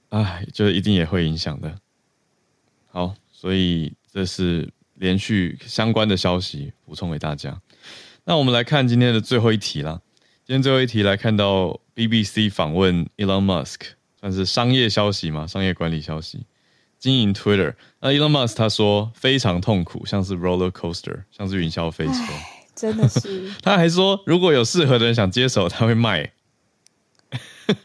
[0.09, 1.75] 哎，就一定也会影响的。
[2.91, 7.59] 好，所以这是连续相关的消息补充给大家。
[8.27, 10.01] 那我们来看今天的最后一题啦。
[10.45, 13.81] 今天最后一题来看到 BBC 访问 Elon Musk，
[14.19, 15.45] 算是商业消息嘛？
[15.45, 16.45] 商业管理消息，
[16.97, 17.75] 经营 Twitter。
[17.99, 22.13] 那 Elon Musk 他说非常痛苦，像是 roller coaster，像是云霄飞车。
[22.75, 26.31] 真的是， 他还说，如果有适合的人想接手，他会卖。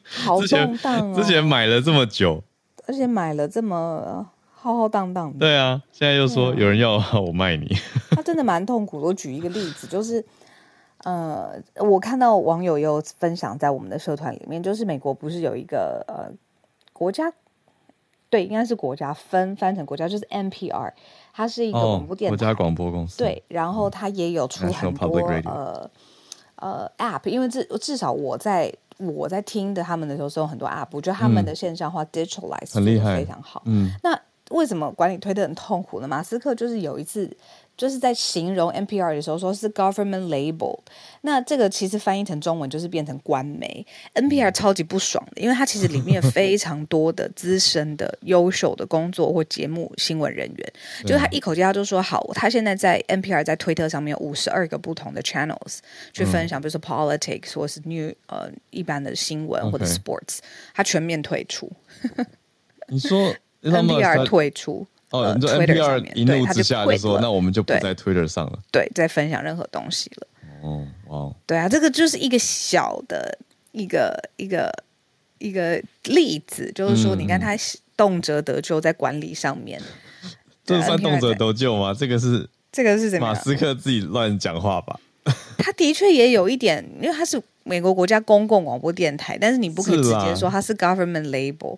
[0.05, 1.14] 好动荡哦！
[1.16, 2.42] 之前买了这么久，
[2.87, 4.31] 而且买了这么
[4.62, 5.38] 浩浩荡荡的。
[5.38, 6.96] 对啊，现在又说有人要
[7.26, 7.66] 我卖你。
[8.12, 9.06] 他真的蛮痛苦的。
[9.06, 10.22] 我举一个例子，就是
[11.04, 16.30] 呃，我看到网友有分享在我们的社团里面，就是美国不是有一个呃
[16.92, 17.32] 国家，
[18.28, 20.92] 对，应该是国家分翻成国家，就是 NPR。
[21.32, 23.16] 它是一个广播电台，国家广播公司。
[23.16, 25.90] 对，然后它也有出很多呃
[26.56, 33.62] 呃 App，因为至至少我在我在听的他们的时候是有很多 App，我觉得他们的线上化 digitalize 很厉害，非常好。
[33.64, 34.20] 嗯，那
[34.50, 36.06] 为什么管理推特很痛苦呢？
[36.06, 37.36] 马斯克就是有一次。
[37.76, 40.78] 就是在形容 NPR 的时候，说是 government label，
[41.22, 43.86] 那这个其实翻译成中文就是变成官媒。
[44.12, 50.72] NPR 超级不爽的，因为它其实里面有非常多的资深的、优秀的工作或节目新闻人员。
[51.06, 55.78] 就是他一口气他就说好，他现在在 NPR 在推特上面有五十二个不同的 channels
[56.12, 60.40] 去分享，比如说 politics 或是 new 呃一般的新闻或者 sports，
[60.74, 61.72] 他全面退出。
[62.88, 64.86] 你说 NPR 退出？
[65.10, 70.26] 哦，你说 NPR 一怒之下就说，那我们就不在 Twitter 上了，对，在分享任何东西了。
[70.62, 73.36] 哦，哇，对啊，这个就是一个小的
[73.72, 74.72] 一个一个
[75.38, 77.56] 一个例子，就是说，你看他
[77.96, 79.82] 动辄得咎在管理上面，
[80.64, 81.92] 这算动辄得咎吗？
[81.92, 83.26] 这个是这个是怎么？
[83.26, 85.00] 马斯克自己乱讲话吧？
[85.58, 91.76] 他的确也有一点，因为他是美国国家公共广播电台，但是你不可以直接说他是 government label，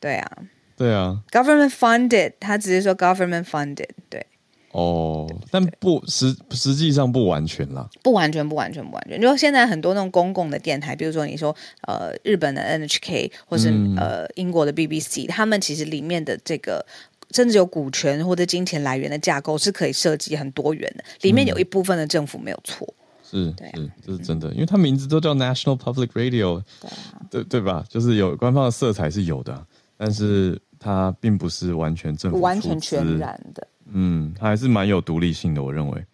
[0.00, 0.38] 对啊。
[0.82, 4.26] 对啊，government funded，他直接说 government funded，对。
[4.72, 9.20] 哦，但不实实际上不完全啦，不完全不完全不完全。
[9.20, 16.84] 就现在很多那种公共的电台，比如说你说呃日本的 NHK，或是、嗯、呃英国的 BBC，他们其实里面的这个
[17.30, 22.92] 甚至有股权或者金钱来源的架构是可以设计很多元的，里面有一部分的政府没有错。
[23.30, 27.84] 是，对、啊，是，这是真的，因为它名字都叫 National Public Radio，对、啊、对对吧？
[27.88, 29.66] 就是有官方的色彩是有的。
[29.98, 36.04] 但是它并不是完全政府完全全然的，嗯，它还是蛮有独立性的，我认为，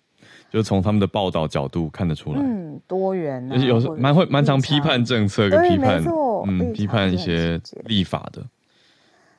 [0.51, 6.05] 就从他们的报道角度看得出来，嗯，多元、啊，而且有时蛮会蛮常批判政策跟批判，
[6.47, 8.45] 嗯，批判一些立法的。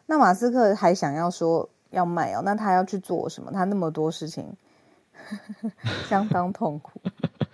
[0.07, 3.51] 那马斯克还想要说要卖哦，那他要去做什么？
[3.51, 4.43] 他那么多事情，
[6.09, 6.99] 相当痛苦。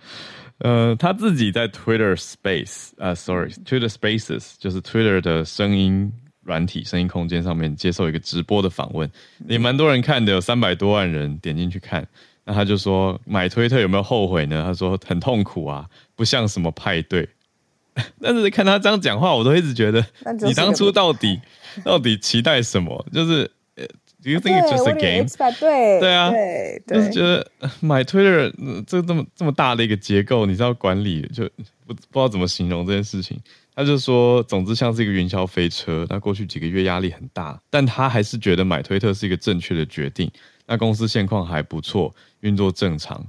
[0.60, 6.10] 呃，他自己在 Twitter Space 啊、uh,，Sorry，Twitter Spaces 就是 Twitter 的声音。
[6.46, 9.10] 软体声音空间上面接受一个直播的访问，
[9.48, 12.06] 也蛮多人看的，有三百多万人点进去看。
[12.44, 14.62] 那他就说买推特有没有后悔呢？
[14.64, 17.28] 他说很痛苦啊，不像什么派对。
[18.20, 20.04] 但是看他这样讲话，我都一直觉得，
[20.46, 21.40] 你当初到底
[21.82, 23.04] 到底期待什么？
[23.12, 23.50] 就是
[24.22, 25.26] ，Do you think it's just a game？
[25.58, 28.52] 对对啊，对，就是觉得买推特
[28.86, 31.48] 这这么这么大的一个结构，你知道管理就
[31.86, 33.40] 不不知道怎么形容这件事情。
[33.76, 36.06] 他就说，总之像是一个云霄飞车。
[36.08, 40.32] 那过去几个月压力很大，但他还是觉得买推特是一个正确的决定。
[40.66, 43.22] 那公司现况还不错，运作正常。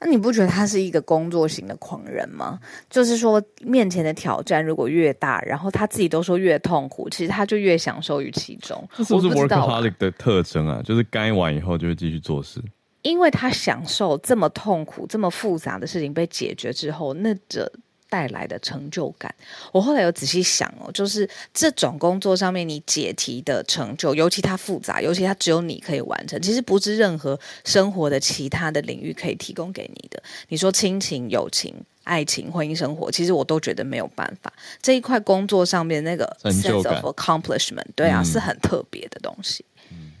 [0.00, 2.60] 那你不觉得他是一个工作型的狂人吗？
[2.88, 8.88] 就是说，面前的挑战如果越大，然后他自己都说越痛苦，其实他就越享受于其中。
[8.94, 10.80] 这是不是 workaholic 的特征啊？
[10.84, 12.62] 就是干完以后就会继续做事，
[13.02, 17.68] 因为他享受这么痛苦、这么复杂的事情被解决之后，那这。
[18.08, 19.34] 带来的成就感，
[19.72, 30.22] 我后来有仔细想哦，就是这种工作上面你解题的成就，尤其它复杂，尤其它只有你可以完成，其实不是任何生活的其他的领域可以提供给你的。
[30.48, 34.52] 你说亲情、友情、爱情、婚姻生活，其实我都觉得没有办法。
[34.80, 39.64] 这一块工作上面那个 sense of accomplishment，对啊，嗯、是很特别的东西。
[39.90, 40.12] 嗯，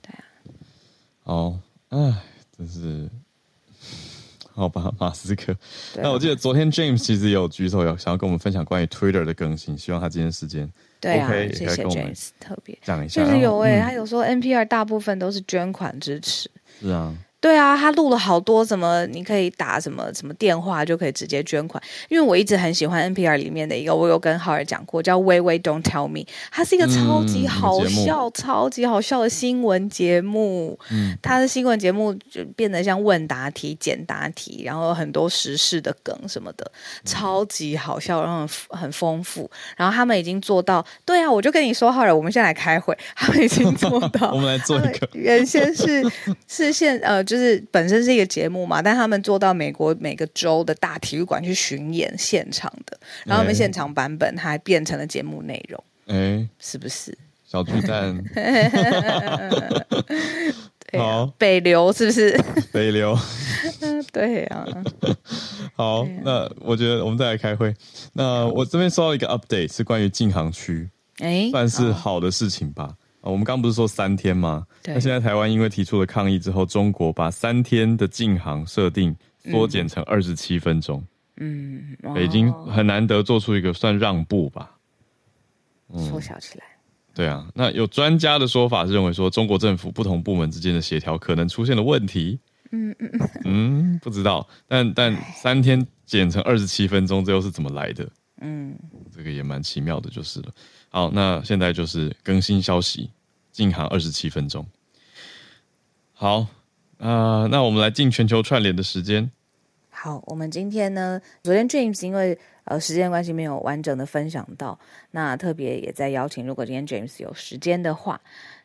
[0.00, 0.24] 对啊。
[1.24, 2.14] 哦，哎，
[2.56, 3.08] 真是。
[4.56, 5.52] 好吧，马斯克。
[5.52, 5.58] 啊、
[6.02, 13.22] 那我记得昨天 James 其实有举手，有想要跟我们分享关于 Twitter 的更新，希望他今天时间对啊，OK，谢谢 James 特别讲一下。
[13.22, 16.50] 就是有哎、欸，嗯、他有说 NPR 大部分都是捐款支持。
[16.80, 17.14] 是啊。
[17.46, 21.80] 对啊，他录了好多什么，你可以打什么什么电话就可以直接捐款。
[22.08, 30.76] 因为我一直很喜欢 NPR 里面的一个，我有跟浩尔讲过，叫 Wait Wait Don't Tell Me，它是一个超级好笑、嗯、超级好笑的新闻节目。
[30.90, 36.68] 嗯，它的新闻节目就变得像问答题、简答题，然后很多时事的梗什么的，
[37.04, 38.48] 超级好笑，然后很
[38.80, 39.48] 很丰富。
[39.76, 44.32] 然后他们已经做到，对啊，我就跟你说浩尔，我们现在来开会，他们已经做到。
[44.34, 46.04] 我们来做一个，原先是
[46.48, 47.35] 是现呃就。
[47.36, 57.16] 就是本身是一个节目嘛，但他们做到美国每个州的大体育馆去巡演现场的，然后我们现场版本还变成了节目内容，哎、欸，是不是？
[57.46, 58.18] 小巨蛋，
[60.90, 62.36] 对啊、好，北流是不是？
[62.72, 63.16] 北流，
[64.12, 64.66] 对啊。
[65.74, 67.72] 好，啊、那我觉得我们再来开会。
[68.14, 72.94] 那我这边收到一个 update 是关于禁航区，哎、欸，算是好的事情吧。
[73.30, 74.66] 我们刚不是说三天吗？
[74.82, 81.04] 对那现在台湾因为提出了抗议之后，中国把三天的禁航设定缩减成二十七分钟。
[81.38, 84.70] 嗯，北京很难得做出一个算让步吧。
[85.94, 86.64] 缩、嗯、小起来。
[87.14, 92.38] 对啊，那有专家的说法是认为说，中国政府不同部门之间的协调可能出现了问题。
[92.72, 94.46] 嗯嗯嗯，嗯，不知道。
[94.66, 98.08] 但但三天减成二十七分钟，这又是怎么来的？
[98.40, 98.76] 嗯，
[99.14, 100.52] 这个也蛮奇妙的，就是了。
[100.90, 103.10] 好，那现在就是更新消息。
[103.56, 104.66] 禁航二十七分钟。
[106.12, 106.40] 好，
[106.98, 109.30] 啊、呃，那我们来进全球串联的时间。
[109.88, 114.78] 好，我们今天呢，昨天 James 因为呃时间关系没有完整的分享到，
[115.10, 118.20] 那特别也在邀请，如果今天 James 有时间的话，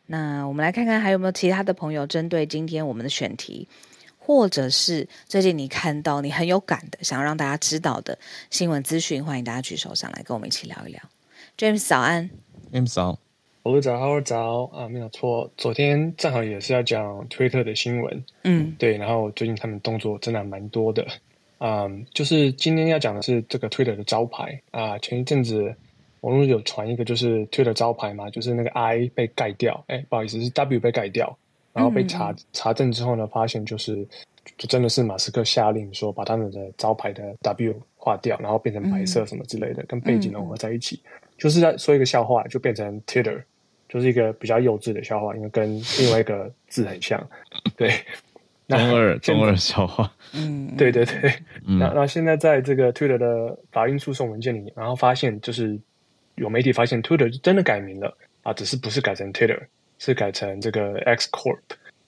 [0.08, 3.66] 那我们来看看还有没有其他的朋友针对今天我们的选题，
[4.20, 11.02] 或者是最近你看到你很有感的，想要让大家知道的新闻资讯，欢迎大家举手上来跟我们一起聊一聊。
[11.58, 12.30] James 早安
[12.74, 13.31] ，James 早。
[13.64, 15.50] 我早，我早啊，没有错。
[15.56, 18.98] 昨天正好也是要讲推特的新闻，嗯，对。
[18.98, 21.06] 然后最近他们动作真的蛮多的，
[21.60, 24.98] 嗯，就是今天要讲的是这个推特的招牌啊。
[24.98, 25.72] 前一阵子
[26.22, 31.38] 网络有传一个，就是推特招牌嘛，就是那个 I 被盖掉，哎，不好意思，是 W 被盖掉，
[31.72, 34.04] 然后被查、嗯、查证之后呢，发现就是
[34.58, 43.40] 就真的是马斯克下令说把他们的招牌的 W 划掉，然后变成白色什么之类的，嗯、跟背景融合在一起，嗯、就是在说一个笑话，就变成 Twitter。
[43.92, 47.22] 就是一个比较幼稚的笑话，因为跟另外一个字很像，
[47.76, 47.92] 对，
[48.70, 51.30] 中二中二笑话，嗯，对 对对，
[51.68, 55.78] 嗯、那那现在在这个 Twitter 的法院诉讼文件里面，然后发现就是
[56.36, 59.60] 有媒体发现 Twitter 真的改名了啊，只是不是改成 Twitter，
[60.00, 61.60] 是改成这个 X Corp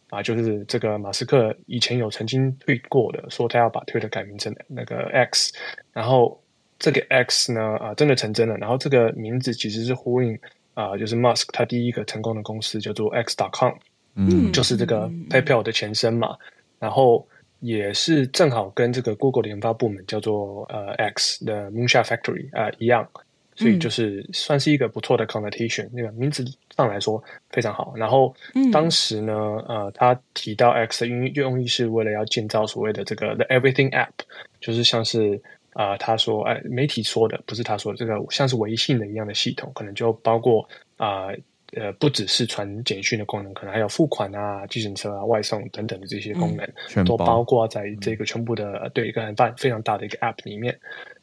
[0.10, 5.52] 啊，就是这个马斯克以前有曾经退过的，说他要把 Twitter 改名成那个 X，
[5.92, 6.42] 然后
[6.80, 10.40] 这个 X 呢啊真的成真了，然后这个名字其实是呼应。
[10.74, 13.74] 啊、呃，就是 Musk 他第一个成功的公司叫做 X.com，
[14.16, 16.38] 嗯，就是这个 PayPal 的前身嘛。
[16.80, 17.28] 然后
[17.60, 23.08] 也是正好跟这个 Google 的研发部门叫做呃 X 的 Moonshot Factory 啊、呃、一样，
[23.56, 26.44] 所以就是算是一个不错的 connotation，那个名字
[26.76, 27.94] 上来说非常好。
[27.96, 28.36] 然后
[28.72, 29.34] 当时呢，
[29.68, 34.12] 呃，他提到 X 的用用意是为了要建造所谓的这个 The Everything App，
[34.60, 35.42] 就是像是。
[35.74, 41.28] 啊、呃，他说，哎，媒体说的不是他说的，这个像是微信的一样的系统，可能就包括啊，
[41.74, 46.64] 呃，呃，不只是传简讯的功能，可能还有付款啊、计程车啊、外送等等的这些功能，
[46.96, 50.80] 嗯、都包括在这个全部的、嗯、对一个很大非常大的一个 App 里面。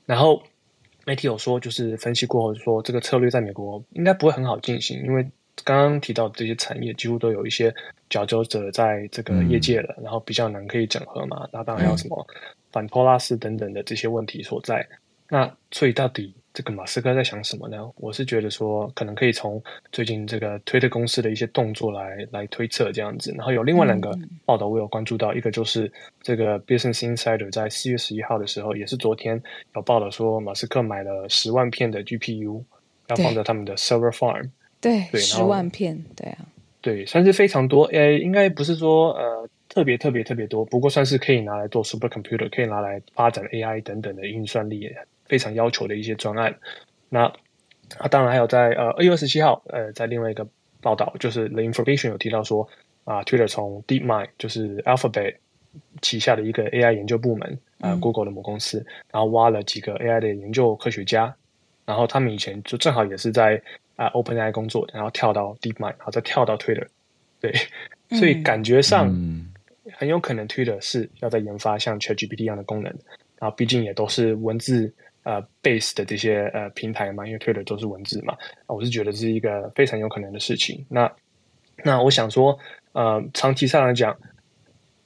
[0.06, 0.42] 然后
[1.06, 5.24] 媒体有说，就是分析过后说，这个策略在美国应该不会很好进行，因为
[5.64, 7.74] 刚刚提到的这些产业几乎都有一些
[8.08, 11.48] 佼佼者在这个业界了，嗯、然后比较难可以整合嘛。
[11.52, 12.26] 那当然还有什么？
[12.30, 12.36] 嗯
[12.70, 14.86] 反托拉斯等等的这些问题所在，
[15.28, 17.90] 那所以到底这个马斯克在想什么呢？
[17.96, 23.34] 我是觉得说，可能可以从最近这个推特公司的一些动作来来推测这样子。
[23.36, 25.92] 然后有另外两个报道我有关注到，嗯、一个就是
[26.22, 29.42] 这个 Business Insider 在四月十一号的时候，也是昨天
[29.74, 32.62] 有报道说，马斯克买了十万片的 GPU，
[33.08, 34.48] 要放在他们的 Server Farm。
[34.80, 36.38] 对，对，十万片，对啊，
[36.80, 37.84] 对，算是非常多。
[37.84, 39.48] 诶，应该不是说呃。
[39.72, 44.92] 特别特别特别多，不过算是可以拿来做 supercomputer，可以拿来发展 AI 等等的运算力
[45.26, 46.52] 非常要求的一些专案。
[47.08, 47.20] 那
[47.96, 50.44] 啊，当然还有在呃二月二十七号，呃，在另外一个
[50.82, 52.68] 报道，就是 The Information 有提到说
[53.04, 55.36] 啊，Twitter 从 DeepMind 就是 Alphabet
[56.02, 61.32] 旗下的一个 AI 研究部门啊、，Google 的母公司，然后挖了几个 AI 的研究科学家，
[61.86, 63.62] 然后他们以前就正好也是在
[64.00, 66.86] 啊、呃、OpenAI 工作，然后跳到 DeepMind，然后再跳到 Twitter，
[67.40, 67.52] 对，
[68.18, 69.08] 所以感觉上。
[69.08, 69.46] 嗯
[69.94, 72.94] 很有可能 Twitter 是要在研发像 ChatGPT 一样的功能，
[73.40, 74.92] 然后毕竟也都是文字
[75.24, 78.36] 呃 base 的这些呃平台嘛，因为 Twitter 都是文字嘛，
[78.68, 80.86] 我是觉得是一个非常有可能的事情。
[80.88, 81.10] 那
[81.82, 82.56] 那我想说，
[82.92, 84.16] 呃，长期上来讲。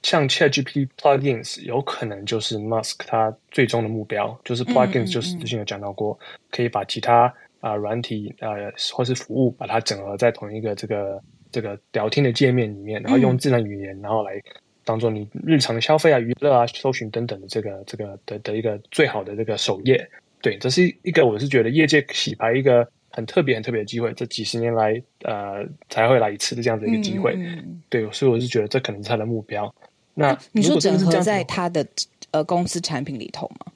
[0.03, 7.33] 像 ChatGPT plugins 有可能就是 Musk 他最终的目标，就是 plugins 就是之前有讲到过，嗯嗯嗯可以把其他
[7.65, 11.19] 啊、呃、软体呃或是服务把它整合在同一个这个
[11.51, 14.39] 这个聊天的界面里面，然后用智能语言，然后来
[14.83, 20.07] 当做你日常的消费啊、娱乐啊、搜寻等等的这个这个的的一个最好的这个首页。
[20.41, 27.33] 对，这是一个我是觉得业界洗牌一个很特别很特别的机会，这几十年来呃才会来一次的这样子一个机会。
[27.35, 29.73] 嗯对，所以我是觉得这可能是他的目标。
[30.13, 31.83] 那你说整合在他的
[32.29, 33.71] 呃公司产品里头吗？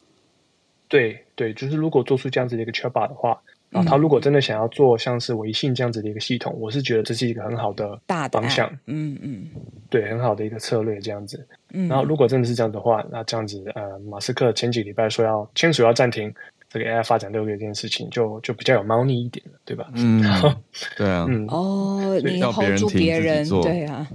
[0.87, 8.67] 对对，就是如果做出这样子的一个 chatbot 的话，然后他如果真的想要做像是微信这样子的一个系统，我是觉得这是一个很好的大方向。
[8.87, 9.47] 嗯嗯，
[9.89, 11.45] 对，很好的一个策略这样子。
[11.71, 16.33] 然后如果真的是这样的话，那这样子呃，马斯克前几礼拜说要签署要暂停
[16.67, 19.89] 这个 AI 发展六个月这件事情，就就比较有猫腻一点了，对吧？
[19.93, 20.23] 嗯，
[20.97, 24.07] 对啊，嗯哦，你 hold 住别人，对啊。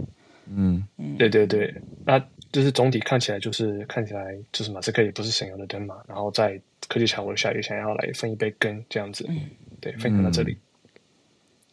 [0.46, 0.86] 嗯，
[1.18, 1.74] 对对对，
[2.04, 9.40] 那就是总体看起来就是看起来就是马斯克也不是省油的灯嘛，然后在科技潮的下也想要来分一杯羹这样子，嗯、
[9.80, 10.56] 对，分享到这里。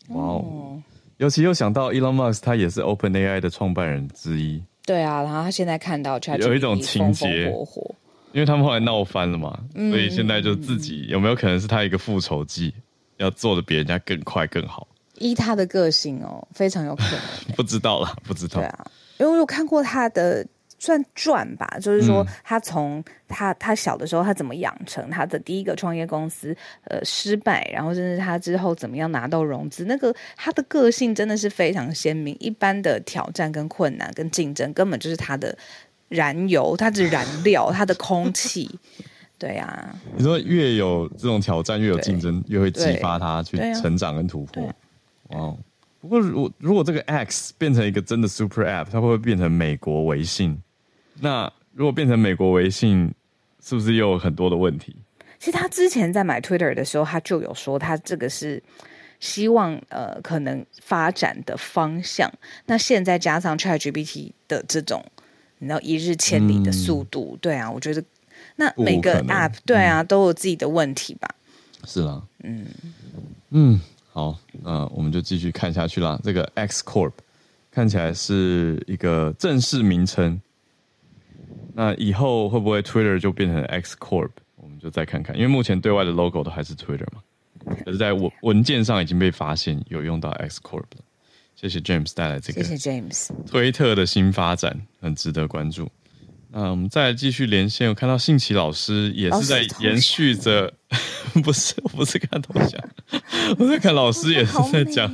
[0.09, 0.81] 哇哦，
[1.17, 4.63] 尤其又想到 Elon Musk，他也是 OpenAI 的创办人之一。
[4.85, 7.95] 对啊，然后他现在看到有一种情节，火火
[8.31, 12.73] 因为他们后来闹翻了嘛，嗯、所以现在就自己有没有可能是他一个复仇计，
[13.17, 14.87] 要做的比人家更快更好。
[15.19, 17.21] 依他的个性哦，非常有可能。
[17.55, 18.59] 不知道了，不知道。
[18.59, 18.87] 对啊，
[19.19, 20.45] 因为我有看过他的
[20.81, 32.35] 算赚吧，就是说他从他他小的时候他怎么养成他的第一个创业公司呃失败，然后甚至他之后怎么样拿到融资，那个他的个性真的是非常鲜明。
[32.39, 35.55] 一般的挑战跟困难跟竞争根本就是他的
[36.09, 38.67] 燃油，他的燃 料，他的空气。
[39.37, 44.67] 对啊，你说越有这种挑战，越有竞争，越会激发他去成长跟突破。
[45.27, 45.55] 哦，
[45.99, 50.59] 不过如果如果这个 X 变成一个真的 Super App，它会不会变成美国微信？
[51.19, 53.13] 那如果变成美国微信，
[53.63, 54.95] 是不是又有很多的问题？
[55.39, 58.61] 其实他之前在买 Twitter 的时候，他就有说他这个是
[59.19, 62.31] 希望呃可能发展的方向。
[62.65, 65.03] 那现在加上 ChatGPT 的这种
[65.59, 68.03] 你知道一日千里的速度，嗯、对啊，我觉得
[68.55, 71.27] 那每个 App 对啊、嗯、都有自己的问题吧？
[71.85, 72.65] 是啦，嗯
[73.49, 73.79] 嗯。
[74.13, 76.19] 好，那我们就继续看下去啦。
[76.21, 77.13] 这个 X Corp
[77.71, 80.41] 看起来是一个正式名称，
[81.73, 84.29] 那以后会不会 Twitter 就变成 X Corp？
[84.55, 87.21] 我们就再看看，因为目前对外的 logo 都还是 Twitter 嘛，
[87.85, 91.03] 可是在文文件上已经被发现有用到 X Corp 了。
[91.55, 93.29] 谢谢 James 带来这个，谢谢 James。
[93.45, 95.87] 推特的新发展很值得关注。
[96.49, 100.73] 那我们再来继续连线，我看到信奇老师也是在延续着，
[101.43, 102.81] 不是，我不是看头像，
[103.57, 105.07] 我在看老师也是在讲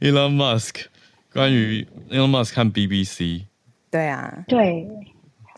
[0.00, 0.84] Elon Musk，
[1.32, 3.46] 关于 Elon Musk 看 BBC。
[3.90, 4.86] 对啊，对，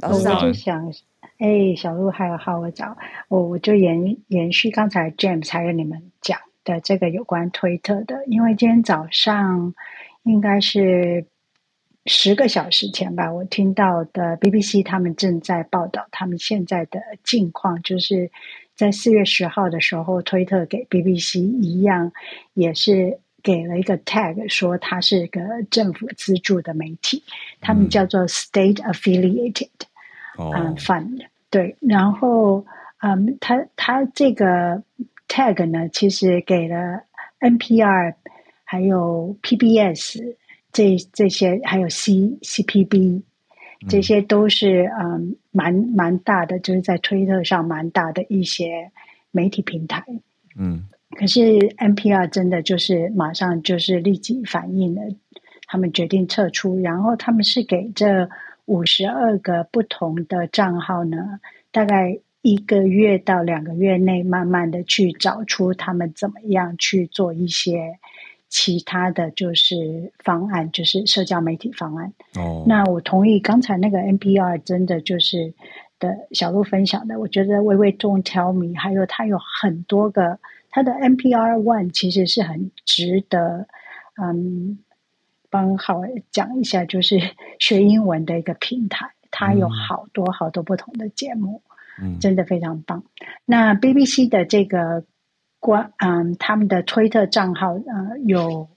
[0.03, 0.89] 我就想，
[1.39, 2.97] 哎、欸，小鹿还有浩我找，
[3.29, 9.75] 我我就延延续刚才 James 还有你们讲的这个有关推特的，因为今天早上
[10.23, 11.27] 应该是。
[12.11, 18.31] 十个小时前吧，我听到的 BBC 他们正在报道他们现在的境况，就是
[18.75, 22.11] 在四月十号的时候，推特给 BBC 一样，
[22.55, 27.23] 也是给了一个 tag，说它是个政府资助的媒体，
[27.61, 29.69] 他们叫做 State Affiliated，
[30.39, 32.65] 嗯，Fund，对，然后
[33.01, 34.83] 嗯，他他这个
[35.29, 37.03] tag 呢，其实给了
[37.41, 38.15] NPR
[38.65, 40.37] 还有 PBS。
[40.71, 43.25] 这这些还有 C C P B，
[43.89, 48.91] 这些都是嗯蛮蛮大的，就是在推特上蛮大的一些
[49.31, 50.05] 媒体平台。
[50.57, 50.87] 嗯，
[51.17, 51.41] 可是
[51.77, 55.03] N P R 真的就是马上就是立即反应了，
[55.67, 58.29] 他们决定撤出，然后他们是给这
[58.67, 61.41] 五十二个不同的账号呢，
[61.73, 67.99] 大概一个月到两个月内，慢慢的去找出他们怎么样去做一些。
[68.51, 72.11] 其他的就是方案，就是社交媒体方案。
[72.37, 75.53] 哦，那我同意刚才那个 NPR 真的就是
[75.99, 80.39] 的小鹿分享的，我觉得微微 Don't tell me，还有他有很多个，
[80.71, 83.67] 他的 NPR One 其实是很值得，
[84.23, 84.79] 嗯，
[85.51, 87.19] 帮好讲一下，就是
[87.59, 91.63] 学英文的一个平台，它有好多好多不同的节目，
[92.03, 93.05] 嗯，真的非常棒。
[93.45, 95.05] 那 BBC 的这个。
[95.61, 98.69] 官嗯，他们的推特账号呃有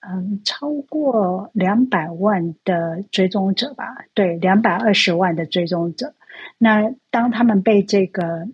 [0.00, 4.04] 嗯，超过两百万的追踪者吧？
[4.12, 6.12] 对，两百二十万的追踪者。
[6.58, 8.46] 那当他们被这个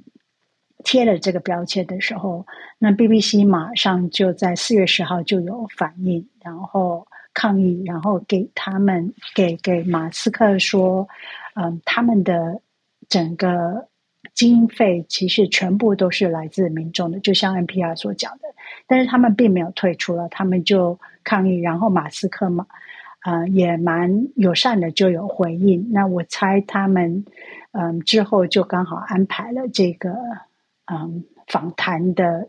[0.85, 2.47] 贴了这个标签的时候，
[2.79, 11.07] 那 BBC 马上就在四月十号就有反应，然后抗议，然后给他们给给马斯克说，
[11.55, 12.61] 嗯，他们的
[13.09, 13.89] 整个
[14.35, 18.43] 经费其实全部都是来自民众的，就像 NPR 所讲的。
[18.87, 22.67] 但是他们并没有退出了，他们就抗议，然后马斯克嘛，
[23.25, 25.91] 呃，也蛮友善的，就有回应。
[25.93, 27.25] 那我猜他们，
[27.73, 30.15] 嗯、之后就刚好安排了这个，
[30.91, 31.11] 嗯、呃，
[31.47, 32.49] 访谈的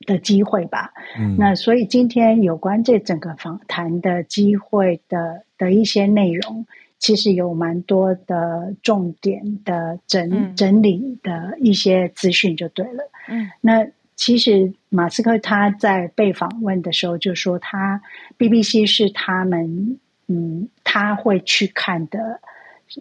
[0.00, 0.92] 的机会吧。
[1.18, 6.66] 嗯，那所以今天有关这整个访谈的机会的的一些内容，
[6.98, 13.10] 其实有蛮多的重点的整、嗯、整理的一些资讯，就对了。
[13.28, 13.88] 嗯，那。
[14.18, 18.00] 其实，马斯克他在被访问的时候就说，他
[18.38, 22.40] BBC 是他们嗯他会去看的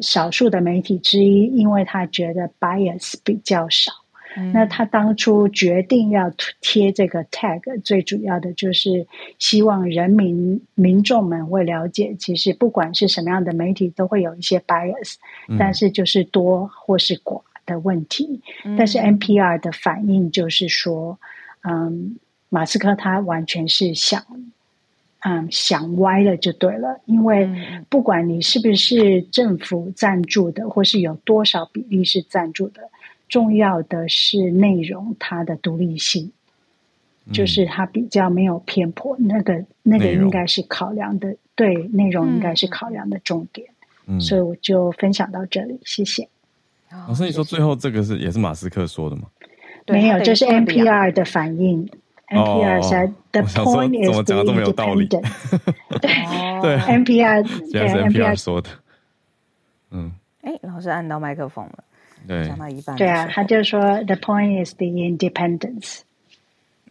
[0.01, 3.91] 少数的媒体之一，因为他觉得 bias 比较少。
[4.37, 6.31] 嗯、那他当初决定要
[6.61, 9.07] 贴这个 tag，最主要的就是
[9.39, 15.15] 希望人民民众们会了解，其实不管是什么样的媒体，都会有一些 bias，、
[15.47, 17.41] 嗯、但是就是多或是寡。
[17.67, 18.43] 的问题，
[18.77, 21.17] 但是 NPR 的反应就是说，
[21.67, 22.15] 嗯，
[22.47, 24.23] 马斯克他完全是想，
[25.27, 27.49] 嗯，想歪了就对了，因为
[27.89, 32.81] 不管你是不是政府赞助的，或是有多少比例是赞助的，
[33.27, 36.31] 重要的是内容它的独立性，
[37.33, 43.67] 就是它比较没有偏颇，那个那个应该是考量的，对，内容应该是考量的重点，
[44.21, 46.29] 所以我就分享到这里，谢谢。
[47.07, 49.23] 老师，你说最后这个是也是马斯克说的吗？
[49.87, 51.89] 没有，这是 NPR 的反应。
[52.29, 55.09] NPR said the point is independent。
[56.61, 58.69] 对，NPR 对 NPR 说的。
[59.91, 60.11] 嗯，
[60.41, 61.83] 哎，老师按到麦克风了。
[62.27, 62.95] 对，讲到一半。
[62.95, 65.99] 对啊，他就说 the point is the independence。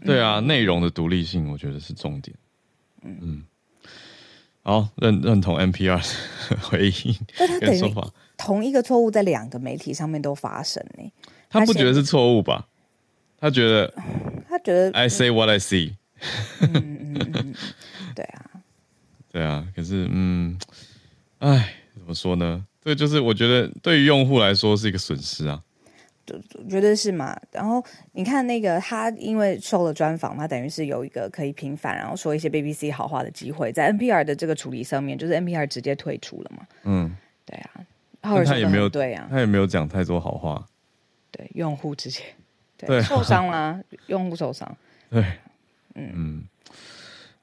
[0.04, 2.36] 对啊，内容的独立性，我觉得是重点。
[3.02, 3.42] 嗯，
[4.62, 6.00] 好，认认同 NPR
[6.50, 7.16] 的回应
[7.60, 8.08] 跟说法。
[8.36, 11.10] 同一个错误在两个媒体上面都发生呢？
[11.50, 12.66] 他不觉得是错误吧？
[13.40, 14.02] 他觉得，他
[14.64, 15.92] 觉得 I say what I see。
[16.60, 17.54] 嗯嗯嗯，
[18.14, 18.50] 对啊，
[19.30, 19.66] 对啊。
[19.76, 20.58] 可是，嗯，
[21.38, 22.64] 哎，怎么说呢？
[22.82, 25.62] 这个就是我觉得对于用户来说是一个损失啊。
[26.24, 27.38] 对，绝对是嘛。
[27.52, 33.70] 然后你看那个他，因为受了专访，他等于是有一个可以平反，然后说一些 BBC 好话的机会。
[33.70, 36.66] 在 NPR 的这个处理上面，就是 NPR 直接退出了嘛。
[36.84, 37.70] 嗯，对啊。
[38.22, 40.66] 他也没有对啊，他也没有讲太多好话。
[41.30, 42.22] 对，用户直接
[42.86, 44.76] 对，受伤了， 用户受伤。
[45.10, 45.22] 对，
[45.94, 46.44] 嗯嗯，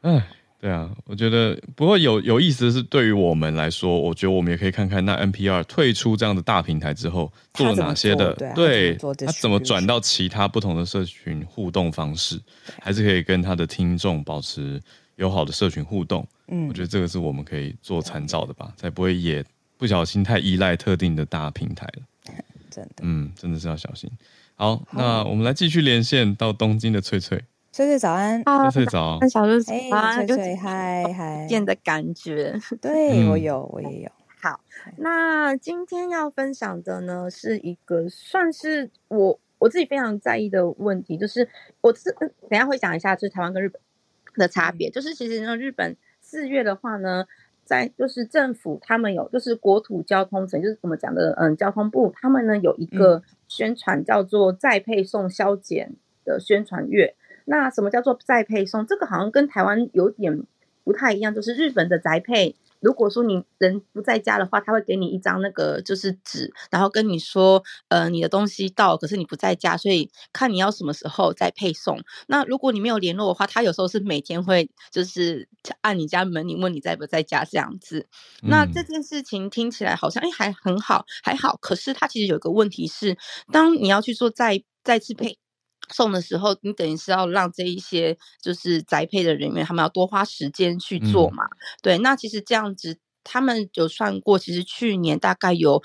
[0.01, 0.27] 哎，
[0.59, 12.39] 对啊，我觉得不过有有意思的是，对于我们来说，我觉得我们也可以看看那 NPR 退出这样的大平台之后做了哪些的，对，他怎么转到其他不同的社群互动方式，
[12.81, 14.81] 还是可以跟他的听众保持
[15.15, 16.27] 友好的社群互动。
[16.47, 19.43] 嗯，我觉得这个是我们可以做参照的吧，才不会也。
[19.77, 22.03] 不小心太依赖特定的大平台了，
[22.69, 24.07] 真的，嗯，真的是要小心。
[24.61, 27.45] 好，那我们来继续连线到东京的翠翠。
[27.71, 34.11] 翠翠早安，翠翠早，小鹿早安，翠翠嗨嗨，见的感觉， 对我有，我也有。
[34.39, 34.59] 好，
[34.97, 41.49] 那今天要分享的呢，是一个算是我我自己非常在意的问题，就是
[41.81, 42.15] 我是
[42.47, 43.81] 等下会讲一下，就是台湾跟日本
[44.35, 47.25] 的差别，就是其实呢，日本四月的话呢。
[47.65, 55.93] 在就是政府，他们有就是国土交通省，就是怎么讲的，嗯，交通部他们呢有一个宣传叫做再配送消减
[56.25, 57.15] 的宣传月。
[57.45, 58.85] 那什么叫做再配送？
[58.85, 60.43] 这个好像跟台湾有点
[60.83, 62.55] 不太一样，就是日本的宅配。
[62.81, 71.99] 如果说你人不在家的话，他会给你一张那个就是纸，然后跟你说，呃，你的东西到，可是你不在家，所以看你要什么时候再配送。
[72.27, 75.47] 那如果你没有联络的话，他有时候是每天会就是
[75.81, 78.07] 按你家门，铃问你在不在家这样子。
[78.41, 81.57] 那这件事情听起来好像哎还很好，还好。
[81.61, 83.15] 可是他其实有一个问题是，
[83.51, 85.37] 当你要去做再再次配
[85.89, 91.43] 送的时候，你等于是要让这一些就是宅配的人员，他们要多花时间去做嘛。
[91.45, 95.81] 嗯、对，那其实这样子，他们有算过，其实去年大概有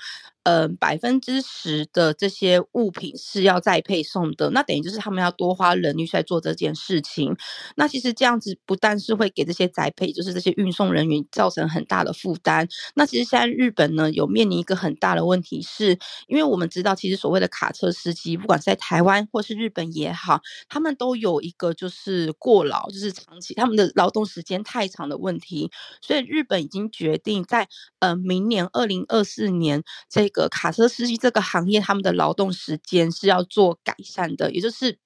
[0.47, 7.35] 呃百分之十的这些物品是要再配送的，那等于就是他们要多花人力来做这件事情。
[7.75, 12.65] 那其实这样子不但是会给这些宅配，就是这些运送人员造成很大的负担。
[12.95, 20.39] 那其实现在日本呢，有面临一个很大的问题是，因为我们知道，其实所谓的卡车司机，不管是在台湾或是日本也好，
[20.69, 25.69] 他们都有一个就是过劳，就是长期他们的劳动时间太长的问题。
[26.01, 27.67] 所以日本已经决定在
[27.99, 34.97] 呃明年二零二四年，这卡车司机这个行业他们的劳动时间是要做改善的，也就是。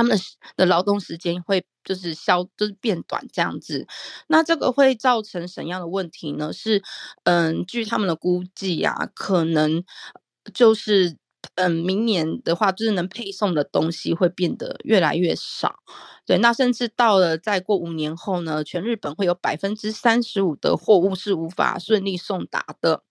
[0.00, 0.22] 他们的
[0.56, 3.84] 的劳动时间会就是消就是变短这样子，
[4.28, 6.52] 那这个会造成什么样的问题呢？
[6.52, 6.80] 是
[7.24, 9.82] 嗯，据他们的估计啊，可能
[10.54, 11.16] 就是
[11.56, 15.80] 嗯，明年的话，就是能配送的东西会变得越来越少。
[16.24, 23.02] 对，那甚至到了再过五年后呢，全日本会有百分之三十五的货物是无法顺利送达的。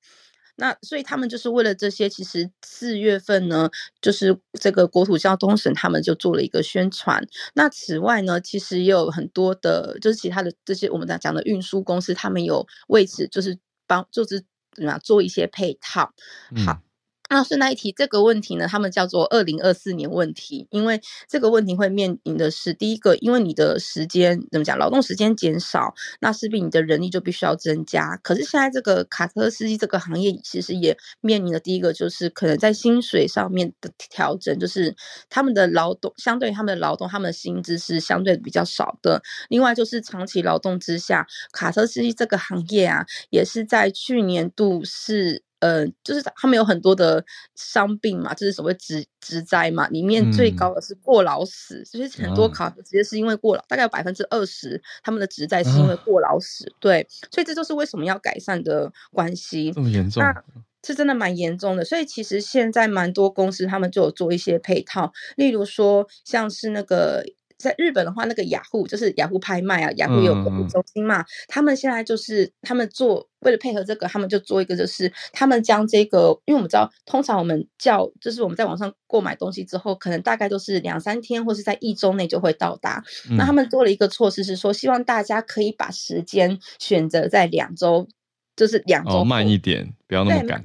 [0.57, 3.69] 那所以他们就是为了这些，其实四月份呢，
[4.01, 7.25] 就是这个国土交通省他们就做了一个宣传。
[7.53, 14.43] 那此外呢，其实也有很多的，就是其他的这些我们在讲的运输公司，他们有为此就是帮就是
[14.85, 16.11] 啊做一些配套。
[16.65, 16.86] 好。
[17.29, 28.15] 那顺带一提，这个问题呢，他们叫做二零二四年问题，因为这个问题会面临的是第一个，因为你的时间怎么讲，劳动时间减少，那势必你的人力就必须要增加。
[28.23, 34.95] 可是现在这个卡车司机这个行业其实也面临的第一个就是可能在薪水上面的调整，就是
[35.29, 39.21] 他们的劳动相对他们的劳动，他们的薪资是相对比较少的。
[39.49, 45.46] 另外就是长期劳动之下，卡车司机这个行业啊，也是在去年度是。
[45.59, 47.23] 呃，就是他们有很多的
[47.55, 59.71] 伤病嘛，就是所谓职职灾嘛，里面最高的是过劳死，就、嗯、以很多卡直接是因为过劳，大概有百分之二十他们的职灾是因为过劳死、啊，对，所以这就是为什么要改善的关系。
[59.71, 60.21] 这么严重？
[60.21, 60.43] 那
[60.83, 67.23] 是真的蛮严重的，所以其实现在蛮多公司他们就有做一些配套，例如说像是那个。
[67.57, 83.37] 在日本的话，那个雅虎就是雅虎拍卖啊，雅虎有购物中心嘛、嗯，他们现在就是他们做为了配合这个，他们就做一个，就是他们将这个，因为我们知道，通常我们叫就是我们在网上购买东西之后，可能大概都是两三天或是在一周内就会到达、嗯。
[83.37, 88.07] 那他们做了一个措施是说，希望大家可以把时间选择在两周，
[88.55, 90.63] 就是两周、哦、慢一点，不要那么赶。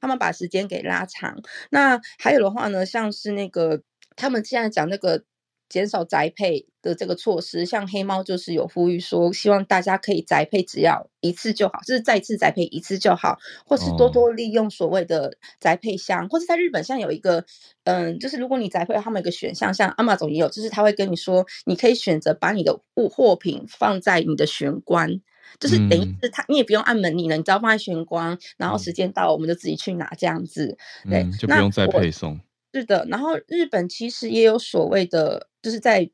[0.00, 1.38] 他们把时间给拉长。
[1.70, 3.82] 那还有的话呢，像是那个
[4.16, 5.22] 他们现在讲那个。
[5.68, 17.44] 减少宅配的这个措施，像黑猫就是有呼吁说，希望大家可以宅配只要一次就好，就是再次宅配一次就好，或是多多利用所谓的宅配箱，哦、或是在日本现在有一个，
[17.84, 25.20] 嗯，就是如果你宅配，他们有一个选项，像 Amazon 也有，就是他会跟你说，你可以选择把你的物货品放在你的玄关，
[25.58, 30.76] 就是等于是他你也不用按门铃了，你只要放在玄关，然后时间到我们就自己去拿这样子，
[31.08, 32.38] 对，嗯、就不用再配送。
[32.80, 36.10] 是的，然后日本其实也有所谓的，就是在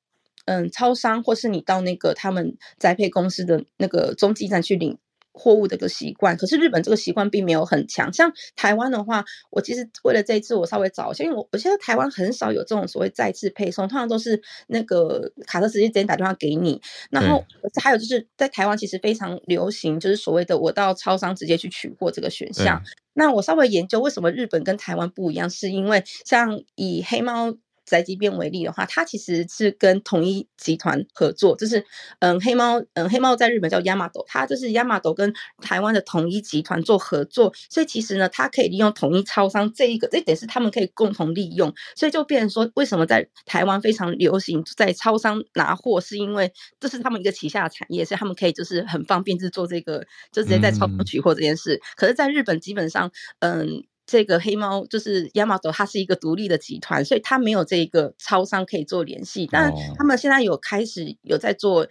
[0.46, 4.98] 嗯，超商或是你到那个他们宅配公司的那个中继站去领
[5.32, 6.36] 货物的一个习惯。
[6.36, 8.12] 可是日本这个习惯并没有很强。
[8.12, 16.80] 像台湾的话，我其实为了这一次我稍微找一下，因为我我现在台湾很少有这种所谓再次配送，通常都是那个卡车司机直接打电话给你。
[17.10, 17.44] 然后
[17.80, 22.82] 还有就是在台湾其实非常流行，就是所谓的我到超商直接去取货这个选项。
[23.14, 27.54] 那我稍微研究为什么日本跟台湾不一样，是因为像以黑猫
[27.84, 31.84] 宅急便为例的话，它其实是跟统一集团合作，就是
[32.20, 51.74] 嗯黑猫嗯黑猫在日本叫 Yamato，它就是 Yamato 跟台湾的统一集团做合作，所以其实呢，它可以利用统一超商这一个，这一点是他们可以共同利用，所以就变成说，为什么在台湾非常流行在超商拿货，是因为这是他们一个旗下的产业，所以他们可以就是很方便就是做这个，就直接在超商取货这件事。
[51.74, 53.10] 嗯、可是，在日本基本上
[53.40, 53.84] 嗯。
[54.10, 59.48] 这个黑猫就是 Yamato，它是一个独立的集团，所以它没有这个超商可以做联系。
[59.48, 61.86] 但他们现在有开始有在做。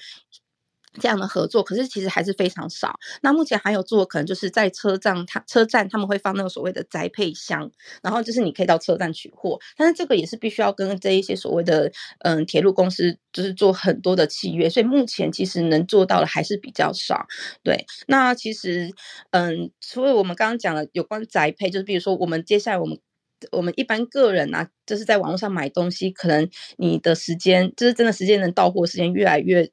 [1.00, 3.00] 这样的合作，可是其实还是非常少。
[3.22, 7.72] 那目前还有做，可能就是在车站，他车站他们会放那个所谓的宅配箱，
[8.04, 9.60] 然后就是你可以到车站取货。
[9.78, 14.70] 但是这个也是必须要跟这一些所谓的嗯铁路公司，就是做很多的契约。
[14.70, 17.26] 所以目前其实能做到的还是比较少。
[17.64, 18.92] 对，那其实
[19.32, 23.00] 嗯，除了我们刚刚讲的有关宅配，就是比如说我们接下来我们
[23.52, 29.72] 我们一般个人啊，就是在网络上买东西，可能你的时间就是真的时间能到货时间越来越。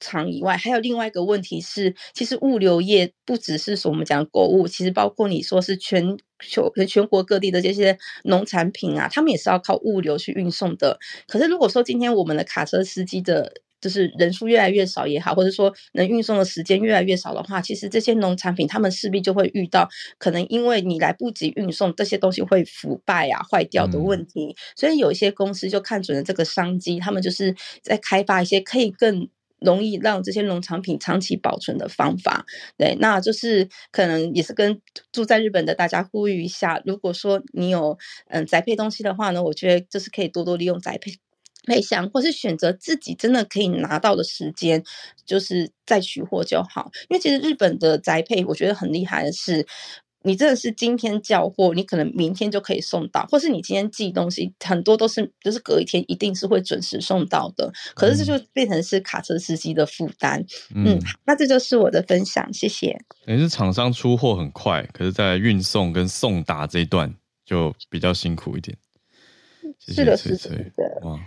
[0.00, 10.98] 长以外，还有另外一个问题是，其实物流业不只是说我们讲购物，其实包括你说是全球、全国各地的这些农产品啊，他们也是要靠物流去运送的。
[11.28, 19.88] 可是如果说今天我们的卡车司机的就是人数越来越少也好，或者说能运送的时间越来越少的话，其实这些农产品他们势必就会遇到
[20.18, 24.48] 可能因为你来不及运送，这些东西会腐败啊、坏掉的问题。
[24.48, 29.26] 嗯、所以有一些公司就看准了这个商机，他们就是在开发一些可以更
[29.60, 32.44] 容易让这些农产品长期保存的方法。
[32.76, 34.80] 对，那就是可能也是跟
[35.12, 37.96] 住在日本的大家呼吁一下，如果说你有
[38.28, 41.12] 嗯宅配东西的话呢，我觉得就是可以多多利用宅配。
[41.66, 44.82] 配箱，或是选择自己真的可以拿到的时间，
[45.26, 46.90] 就是再取货就好。
[47.10, 49.66] 因为其实日本的宅配，我觉得很厉害的是，
[50.22, 57.72] 你真的是今天叫货，你可能明天就可以送到，或是你今天寄东西，很多都是就是隔一天一定是会准时送到的。
[57.94, 60.44] 可是这就变成是卡车司机的负担。
[60.74, 62.98] 嗯，嗯，那这就是我的分享，谢谢。
[63.24, 67.14] 等于是厂商出货很快，可是在运送跟送达这一段
[67.46, 68.76] 就比较辛苦一点。
[69.78, 71.00] 谢谢是的，是的。
[71.02, 71.18] 哇。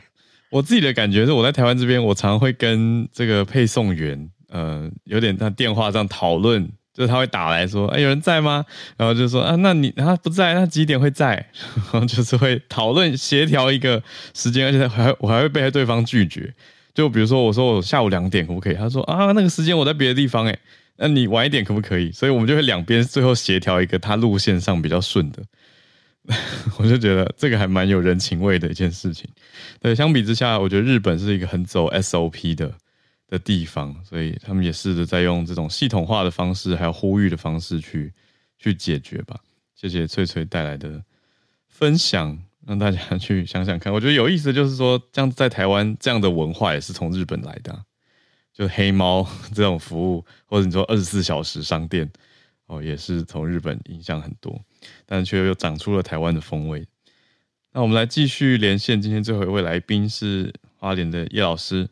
[0.51, 8.63] 我自己的感觉是，我在台湾这边，我常常会跟这个配送员，呃，有点在电话上讨论，就是他会打来说，哎，有人在吗？
[8.97, 11.33] 然后就说啊，那你他不在，那几点会在？
[11.91, 14.01] 然后就是会讨论协调一个
[14.33, 16.53] 时间，而且还我还会被对方拒绝。
[16.93, 18.75] 就比如说，我说我下午两点可不可以？
[18.75, 20.59] 他说啊，那个时间我在别的地方，诶，
[20.97, 22.11] 那你晚一点可不可以？
[22.11, 25.41] 所以我们就会两边最后协调一个他路线上比较顺的。
[26.77, 29.27] 我就觉得这个还蛮有人情味的一件事情。
[29.81, 32.71] 对，相比之下，我觉得日本是一个很走 SOP 的
[33.33, 38.13] 的地方，所以他们也试着在用这种系统化的方式，还有呼吁的方式去
[38.59, 39.39] 去解决吧。
[39.73, 41.03] 谢谢翠翠带来的
[41.67, 43.91] 分享，让大家去想想看。
[43.91, 47.83] 我觉得有意思就是说，这样在台湾这样的文化也是从日本来的啊，
[48.53, 52.07] 就黑猫 这种服务，或者你说二十四小时商店。
[52.67, 54.63] 哦，也是从日本影响很多，
[55.05, 56.87] 但却又长出了台湾的风味。
[57.71, 61.89] 那我们来继续连线，今天最后一位来宾是花莲的叶老师。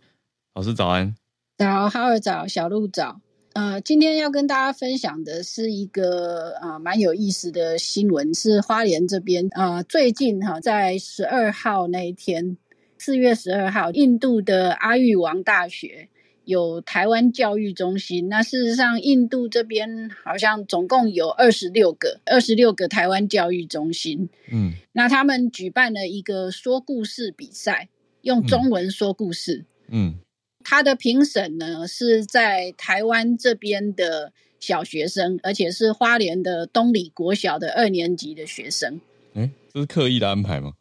[0.53, 1.13] 老师早安，
[1.61, 3.21] 早，哈尔早，小鹿早。
[3.53, 12.57] 呃，今天要跟大家分享的是一个啊、呃、蛮有意思的新闻，是花莲这边啊、呃、最近哈、呃、在十二号那一天，
[12.97, 16.09] 四月十二号，印度的阿育王大学。
[16.45, 24.27] 有台湾教育中心，那事实上，印度这边好像总共有二十六个，二十六个台湾教育中心。
[24.51, 27.89] 嗯，那他们举办了一个说故事比赛，
[28.23, 29.65] 用中文说故事。
[29.89, 30.15] 嗯，
[30.63, 39.01] 他的评审呢是在台湾这边的小学生，而且是花莲的东里国小的二年级的学生。
[39.33, 40.73] 欸，这是刻意的安排吗？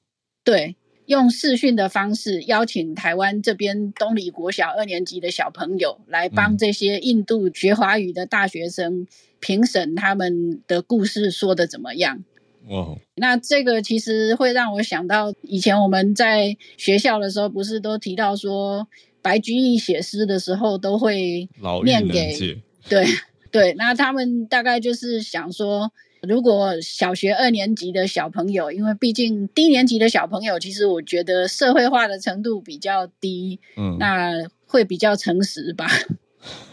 [0.44, 0.76] 对。
[1.06, 9.08] 用视讯的方式邀请台湾这边东里国小二年级的小朋友来帮这些印度学华语的大学生
[9.40, 12.22] 评审他们的故事说的怎么样？
[12.68, 18.86] 哦，那这个其实会让我想到以前我们在学校的时候，不是都提到说
[19.22, 21.48] 白居易写诗的时候都会
[21.84, 22.34] 念给
[22.88, 23.06] 对
[23.50, 25.92] 对，那他们大概就是想说。
[26.28, 34.32] 如果小学二年级的小朋友，因为毕竟低年级的小朋友，其实我觉得社会化的程度比较低，嗯，那
[34.66, 35.86] 会比较诚实吧。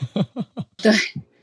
[0.84, 0.92] 对，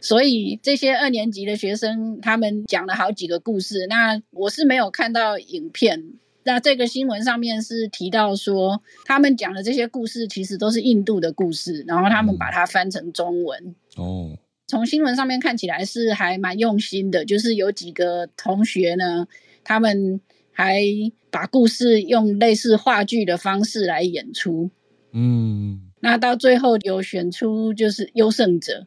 [0.02, 3.86] 所以这些二年级的学生，他们讲了好几个故事。
[3.86, 6.04] 那我是没有看到影片，
[6.44, 13.74] 那这个新闻上面是提到说，他们讲的这些故事其实都是印度的故事，然后他们把它翻成中文。
[13.96, 14.38] 哦。
[14.66, 19.26] 从新闻上面看起来是还蛮用心的，就是有几个同学呢，
[19.62, 20.22] 他们
[20.52, 20.80] 还
[21.30, 24.70] 把故事用类似话剧的方式来演出。
[25.12, 28.86] 嗯，那到最后有选出就是优胜者。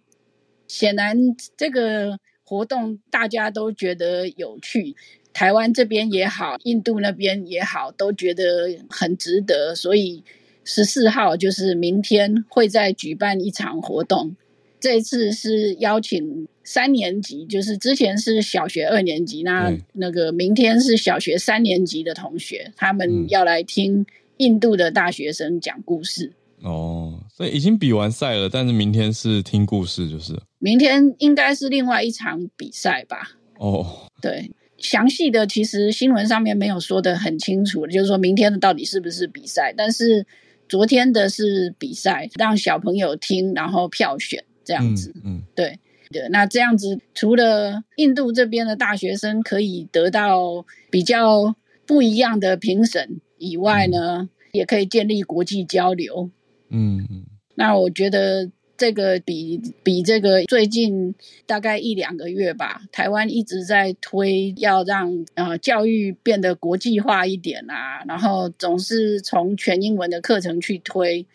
[0.67, 1.15] 显然
[1.55, 4.95] 这个活动大家都觉得有趣，
[5.37, 9.75] 台湾这边也好，印度那边也好，都觉得很值得。
[9.75, 10.23] 所以
[10.63, 14.35] 十四号就是明天会再举办一场活动。
[14.79, 24.03] 这次是邀请三年级，就是之前是小学二年级，那那个明天是小学三年级的同学，他们要来听
[24.37, 26.33] 印度的大学生讲故事。
[26.63, 33.37] 哦，所以已经比完赛了，但是明天是听故事，就是明天应该是另外一场比赛吧？
[33.59, 40.25] 哦，对，详细的其实新闻上面没有说的很清楚，就是说明天的到底是不是比赛，但是
[40.69, 44.43] 昨天的是比赛，让小朋友听，然后票选。
[44.67, 45.79] 这样子，嗯，嗯对
[46.11, 51.55] 对，那这样子，除了印度这边的大学生可以得到比较
[51.85, 56.29] 不一样的评审以外呢，嗯、也可以建立国际交流。
[56.67, 57.23] 嗯嗯，
[57.55, 61.15] 那我觉得这个比比这个最近
[61.45, 71.25] 大概一两个月吧，台湾一直在推要让呃教育变得国际化一点啊，然后总是从全英文的课程去推。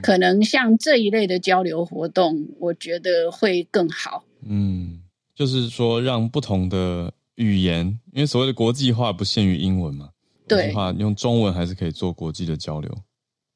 [0.00, 4.22] 可能像这一类的交流活动，我觉得会更好。
[4.46, 5.00] 嗯，
[5.34, 10.10] 就是说让不同的语言，因为所谓的国际化不限于英文嘛，
[10.46, 12.96] 对，话用中文还是可以做国际的交流，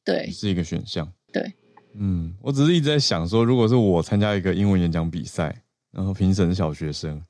[0.05, 1.13] 对，是一个选项。
[1.97, 7.21] 对，嗯，我只是一直在想说，如果是我参加一个英文演讲比赛，然后评审是小学生，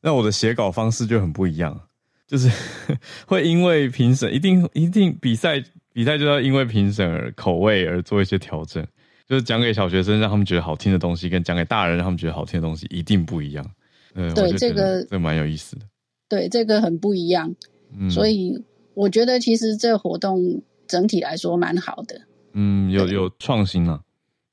[0.00, 1.78] 那我的写稿方式就很不一样，
[2.26, 2.50] 就是
[3.26, 5.62] 会因为评审一定一定比赛
[5.92, 8.84] 比赛就要因为评审而口味而做一些调整。
[9.26, 13.66] 就是讲给小学生让他们觉得好听的东西，跟讲给大人让他们觉得好听的东西一定不一样。
[14.14, 15.86] 嗯、对，这个这蛮有意思的。
[16.28, 17.54] 对，这个很不一样。
[17.98, 18.62] 嗯，所以
[18.92, 22.20] 我觉得其实这个活动整体来说蛮好的。
[22.52, 23.98] 嗯，有有创新啊。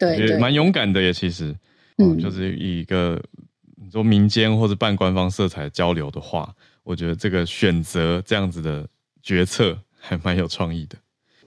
[0.01, 1.55] 对，对，蛮勇敢的耶其实。
[1.97, 3.21] 嗯，就是以一个
[3.75, 8.87] 你说民间或者半官方色彩交流的话，我觉得这个选择这样子的
[9.21, 10.97] 决策还蛮有创意的。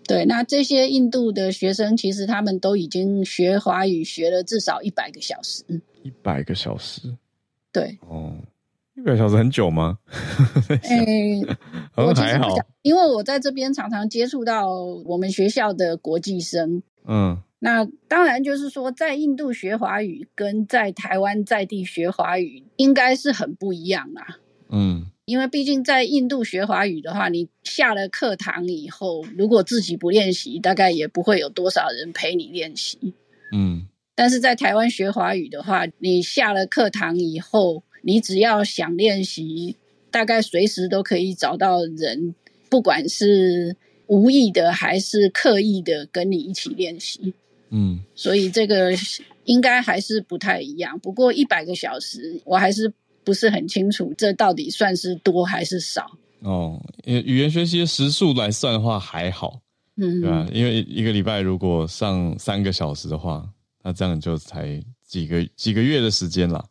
[0.07, 5.65] 对，那这些印度的学生其实他们都已经学华语学了至少一百个小时。
[6.03, 7.17] 一百个小时，
[7.73, 8.37] 对，哦，
[8.95, 9.99] 一百小时很久吗？
[10.83, 11.41] 诶，
[11.97, 14.69] 我还好，因为我在这边常常接触到
[15.07, 16.83] 我们学校的国际生。
[17.07, 24.39] 嗯，那当然就是说，在印度学华语跟在台湾在地学华语应该是很不一样啦。
[24.69, 25.11] 嗯。
[25.25, 33.15] 因为毕竟在印度学华语的话，你下了课堂以后，如果自己不练习，大概也不会有多少人陪你练习。
[33.51, 39.77] 嗯，但是在台湾学华语的话，你下了课堂以后，你只要想练习，
[40.11, 42.35] 大概随时都可以找到人，
[42.69, 43.75] 不管是
[44.09, 47.33] 无意的还是刻意的，跟你一起练习。
[47.75, 48.93] 嗯，所以这个
[49.45, 50.99] 应该还是不太一样。
[51.01, 52.91] 不过一百个小时，我还是。
[53.27, 56.05] 不是很清楚，这到底算是多还是少？
[56.41, 59.59] 哦，因为语言学习的时数来算的话还好，
[59.97, 60.47] 嗯，对吧？
[60.53, 63.49] 因为一个礼拜如果上三个小时的话，
[63.83, 66.63] 那这样就才几个几个月的时间了。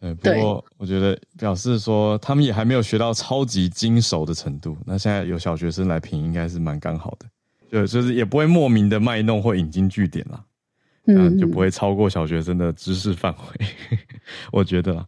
[0.00, 4.76] 对，不过我觉得表示说他们也还没有学到超级精熟的程度。
[4.86, 7.26] 那现在有小学生来评，应该是蛮刚好的，
[7.70, 10.44] 就就是也不会莫名的卖弄或引经据典啦，
[11.06, 13.66] 嗯，就不会超过小学生的知识范围，
[14.52, 15.06] 我觉得啦。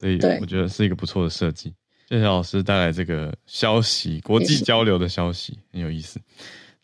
[0.00, 1.72] 所以我觉得是一个不错的设计。
[2.08, 6.20] 谢谢老师带来这个消息，国际交流的消息很有意思。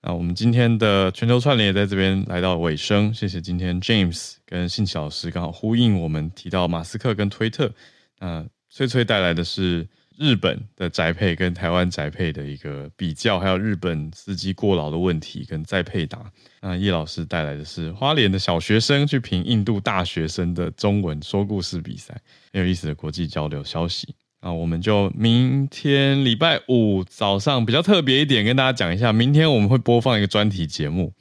[0.01, 3.13] 那我们今天的全球串联也在这边来到尾声。
[3.13, 7.71] 谢谢今天 James 跟信奇老师刚好呼应我们提到马斯克跟推特。
[8.19, 9.87] 那翠翠带来的是
[10.21, 16.31] 日本的宅配跟台湾宅配的一个比较，还有日本司机过劳的问题跟再配答。
[16.61, 22.15] 那叶老师带来的是花莲的小学生去评印度大学生的中文说故事比赛。
[22.53, 31.15] 很有意思的国际交流消息，那我们就明天礼拜五早上比较特别一点，跟大家讲一下，明天我们会播放一个专题节目，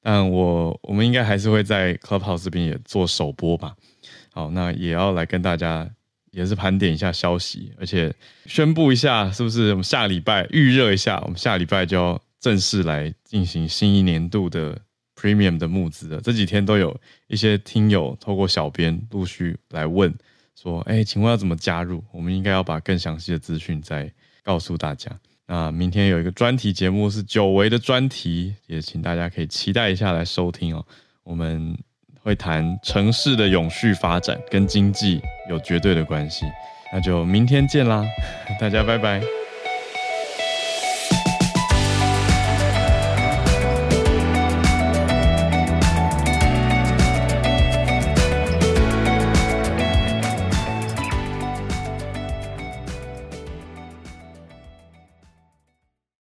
[0.00, 3.74] 但我我们应该还是会在 Clubhouse 这边也做首播吧。
[4.32, 5.86] 好，那也要来跟大家
[6.30, 8.14] 也是盘点一下消息，而且
[8.46, 14.78] 宣布一下，是不是我们下礼拜预热一下，我们下礼拜就要正式来进行新一年度的
[15.14, 16.20] Premium 的募资了。
[16.20, 20.14] 这几天都有一些听友透过小编陆续来问。
[20.60, 22.02] 说，哎，请问要怎么加入？
[22.12, 24.12] 我们应该要把更详细的资讯再
[24.42, 25.08] 告诉大家。
[25.46, 30.84] 那明天有一个专题节目是久违的专题，也请大家可以期待一下来收听哦。
[31.22, 31.78] 我们
[32.22, 36.44] 会谈城市的永续发展跟经济有绝对的关系。
[36.92, 38.04] 那就明天见啦，
[38.60, 39.20] 大家拜拜。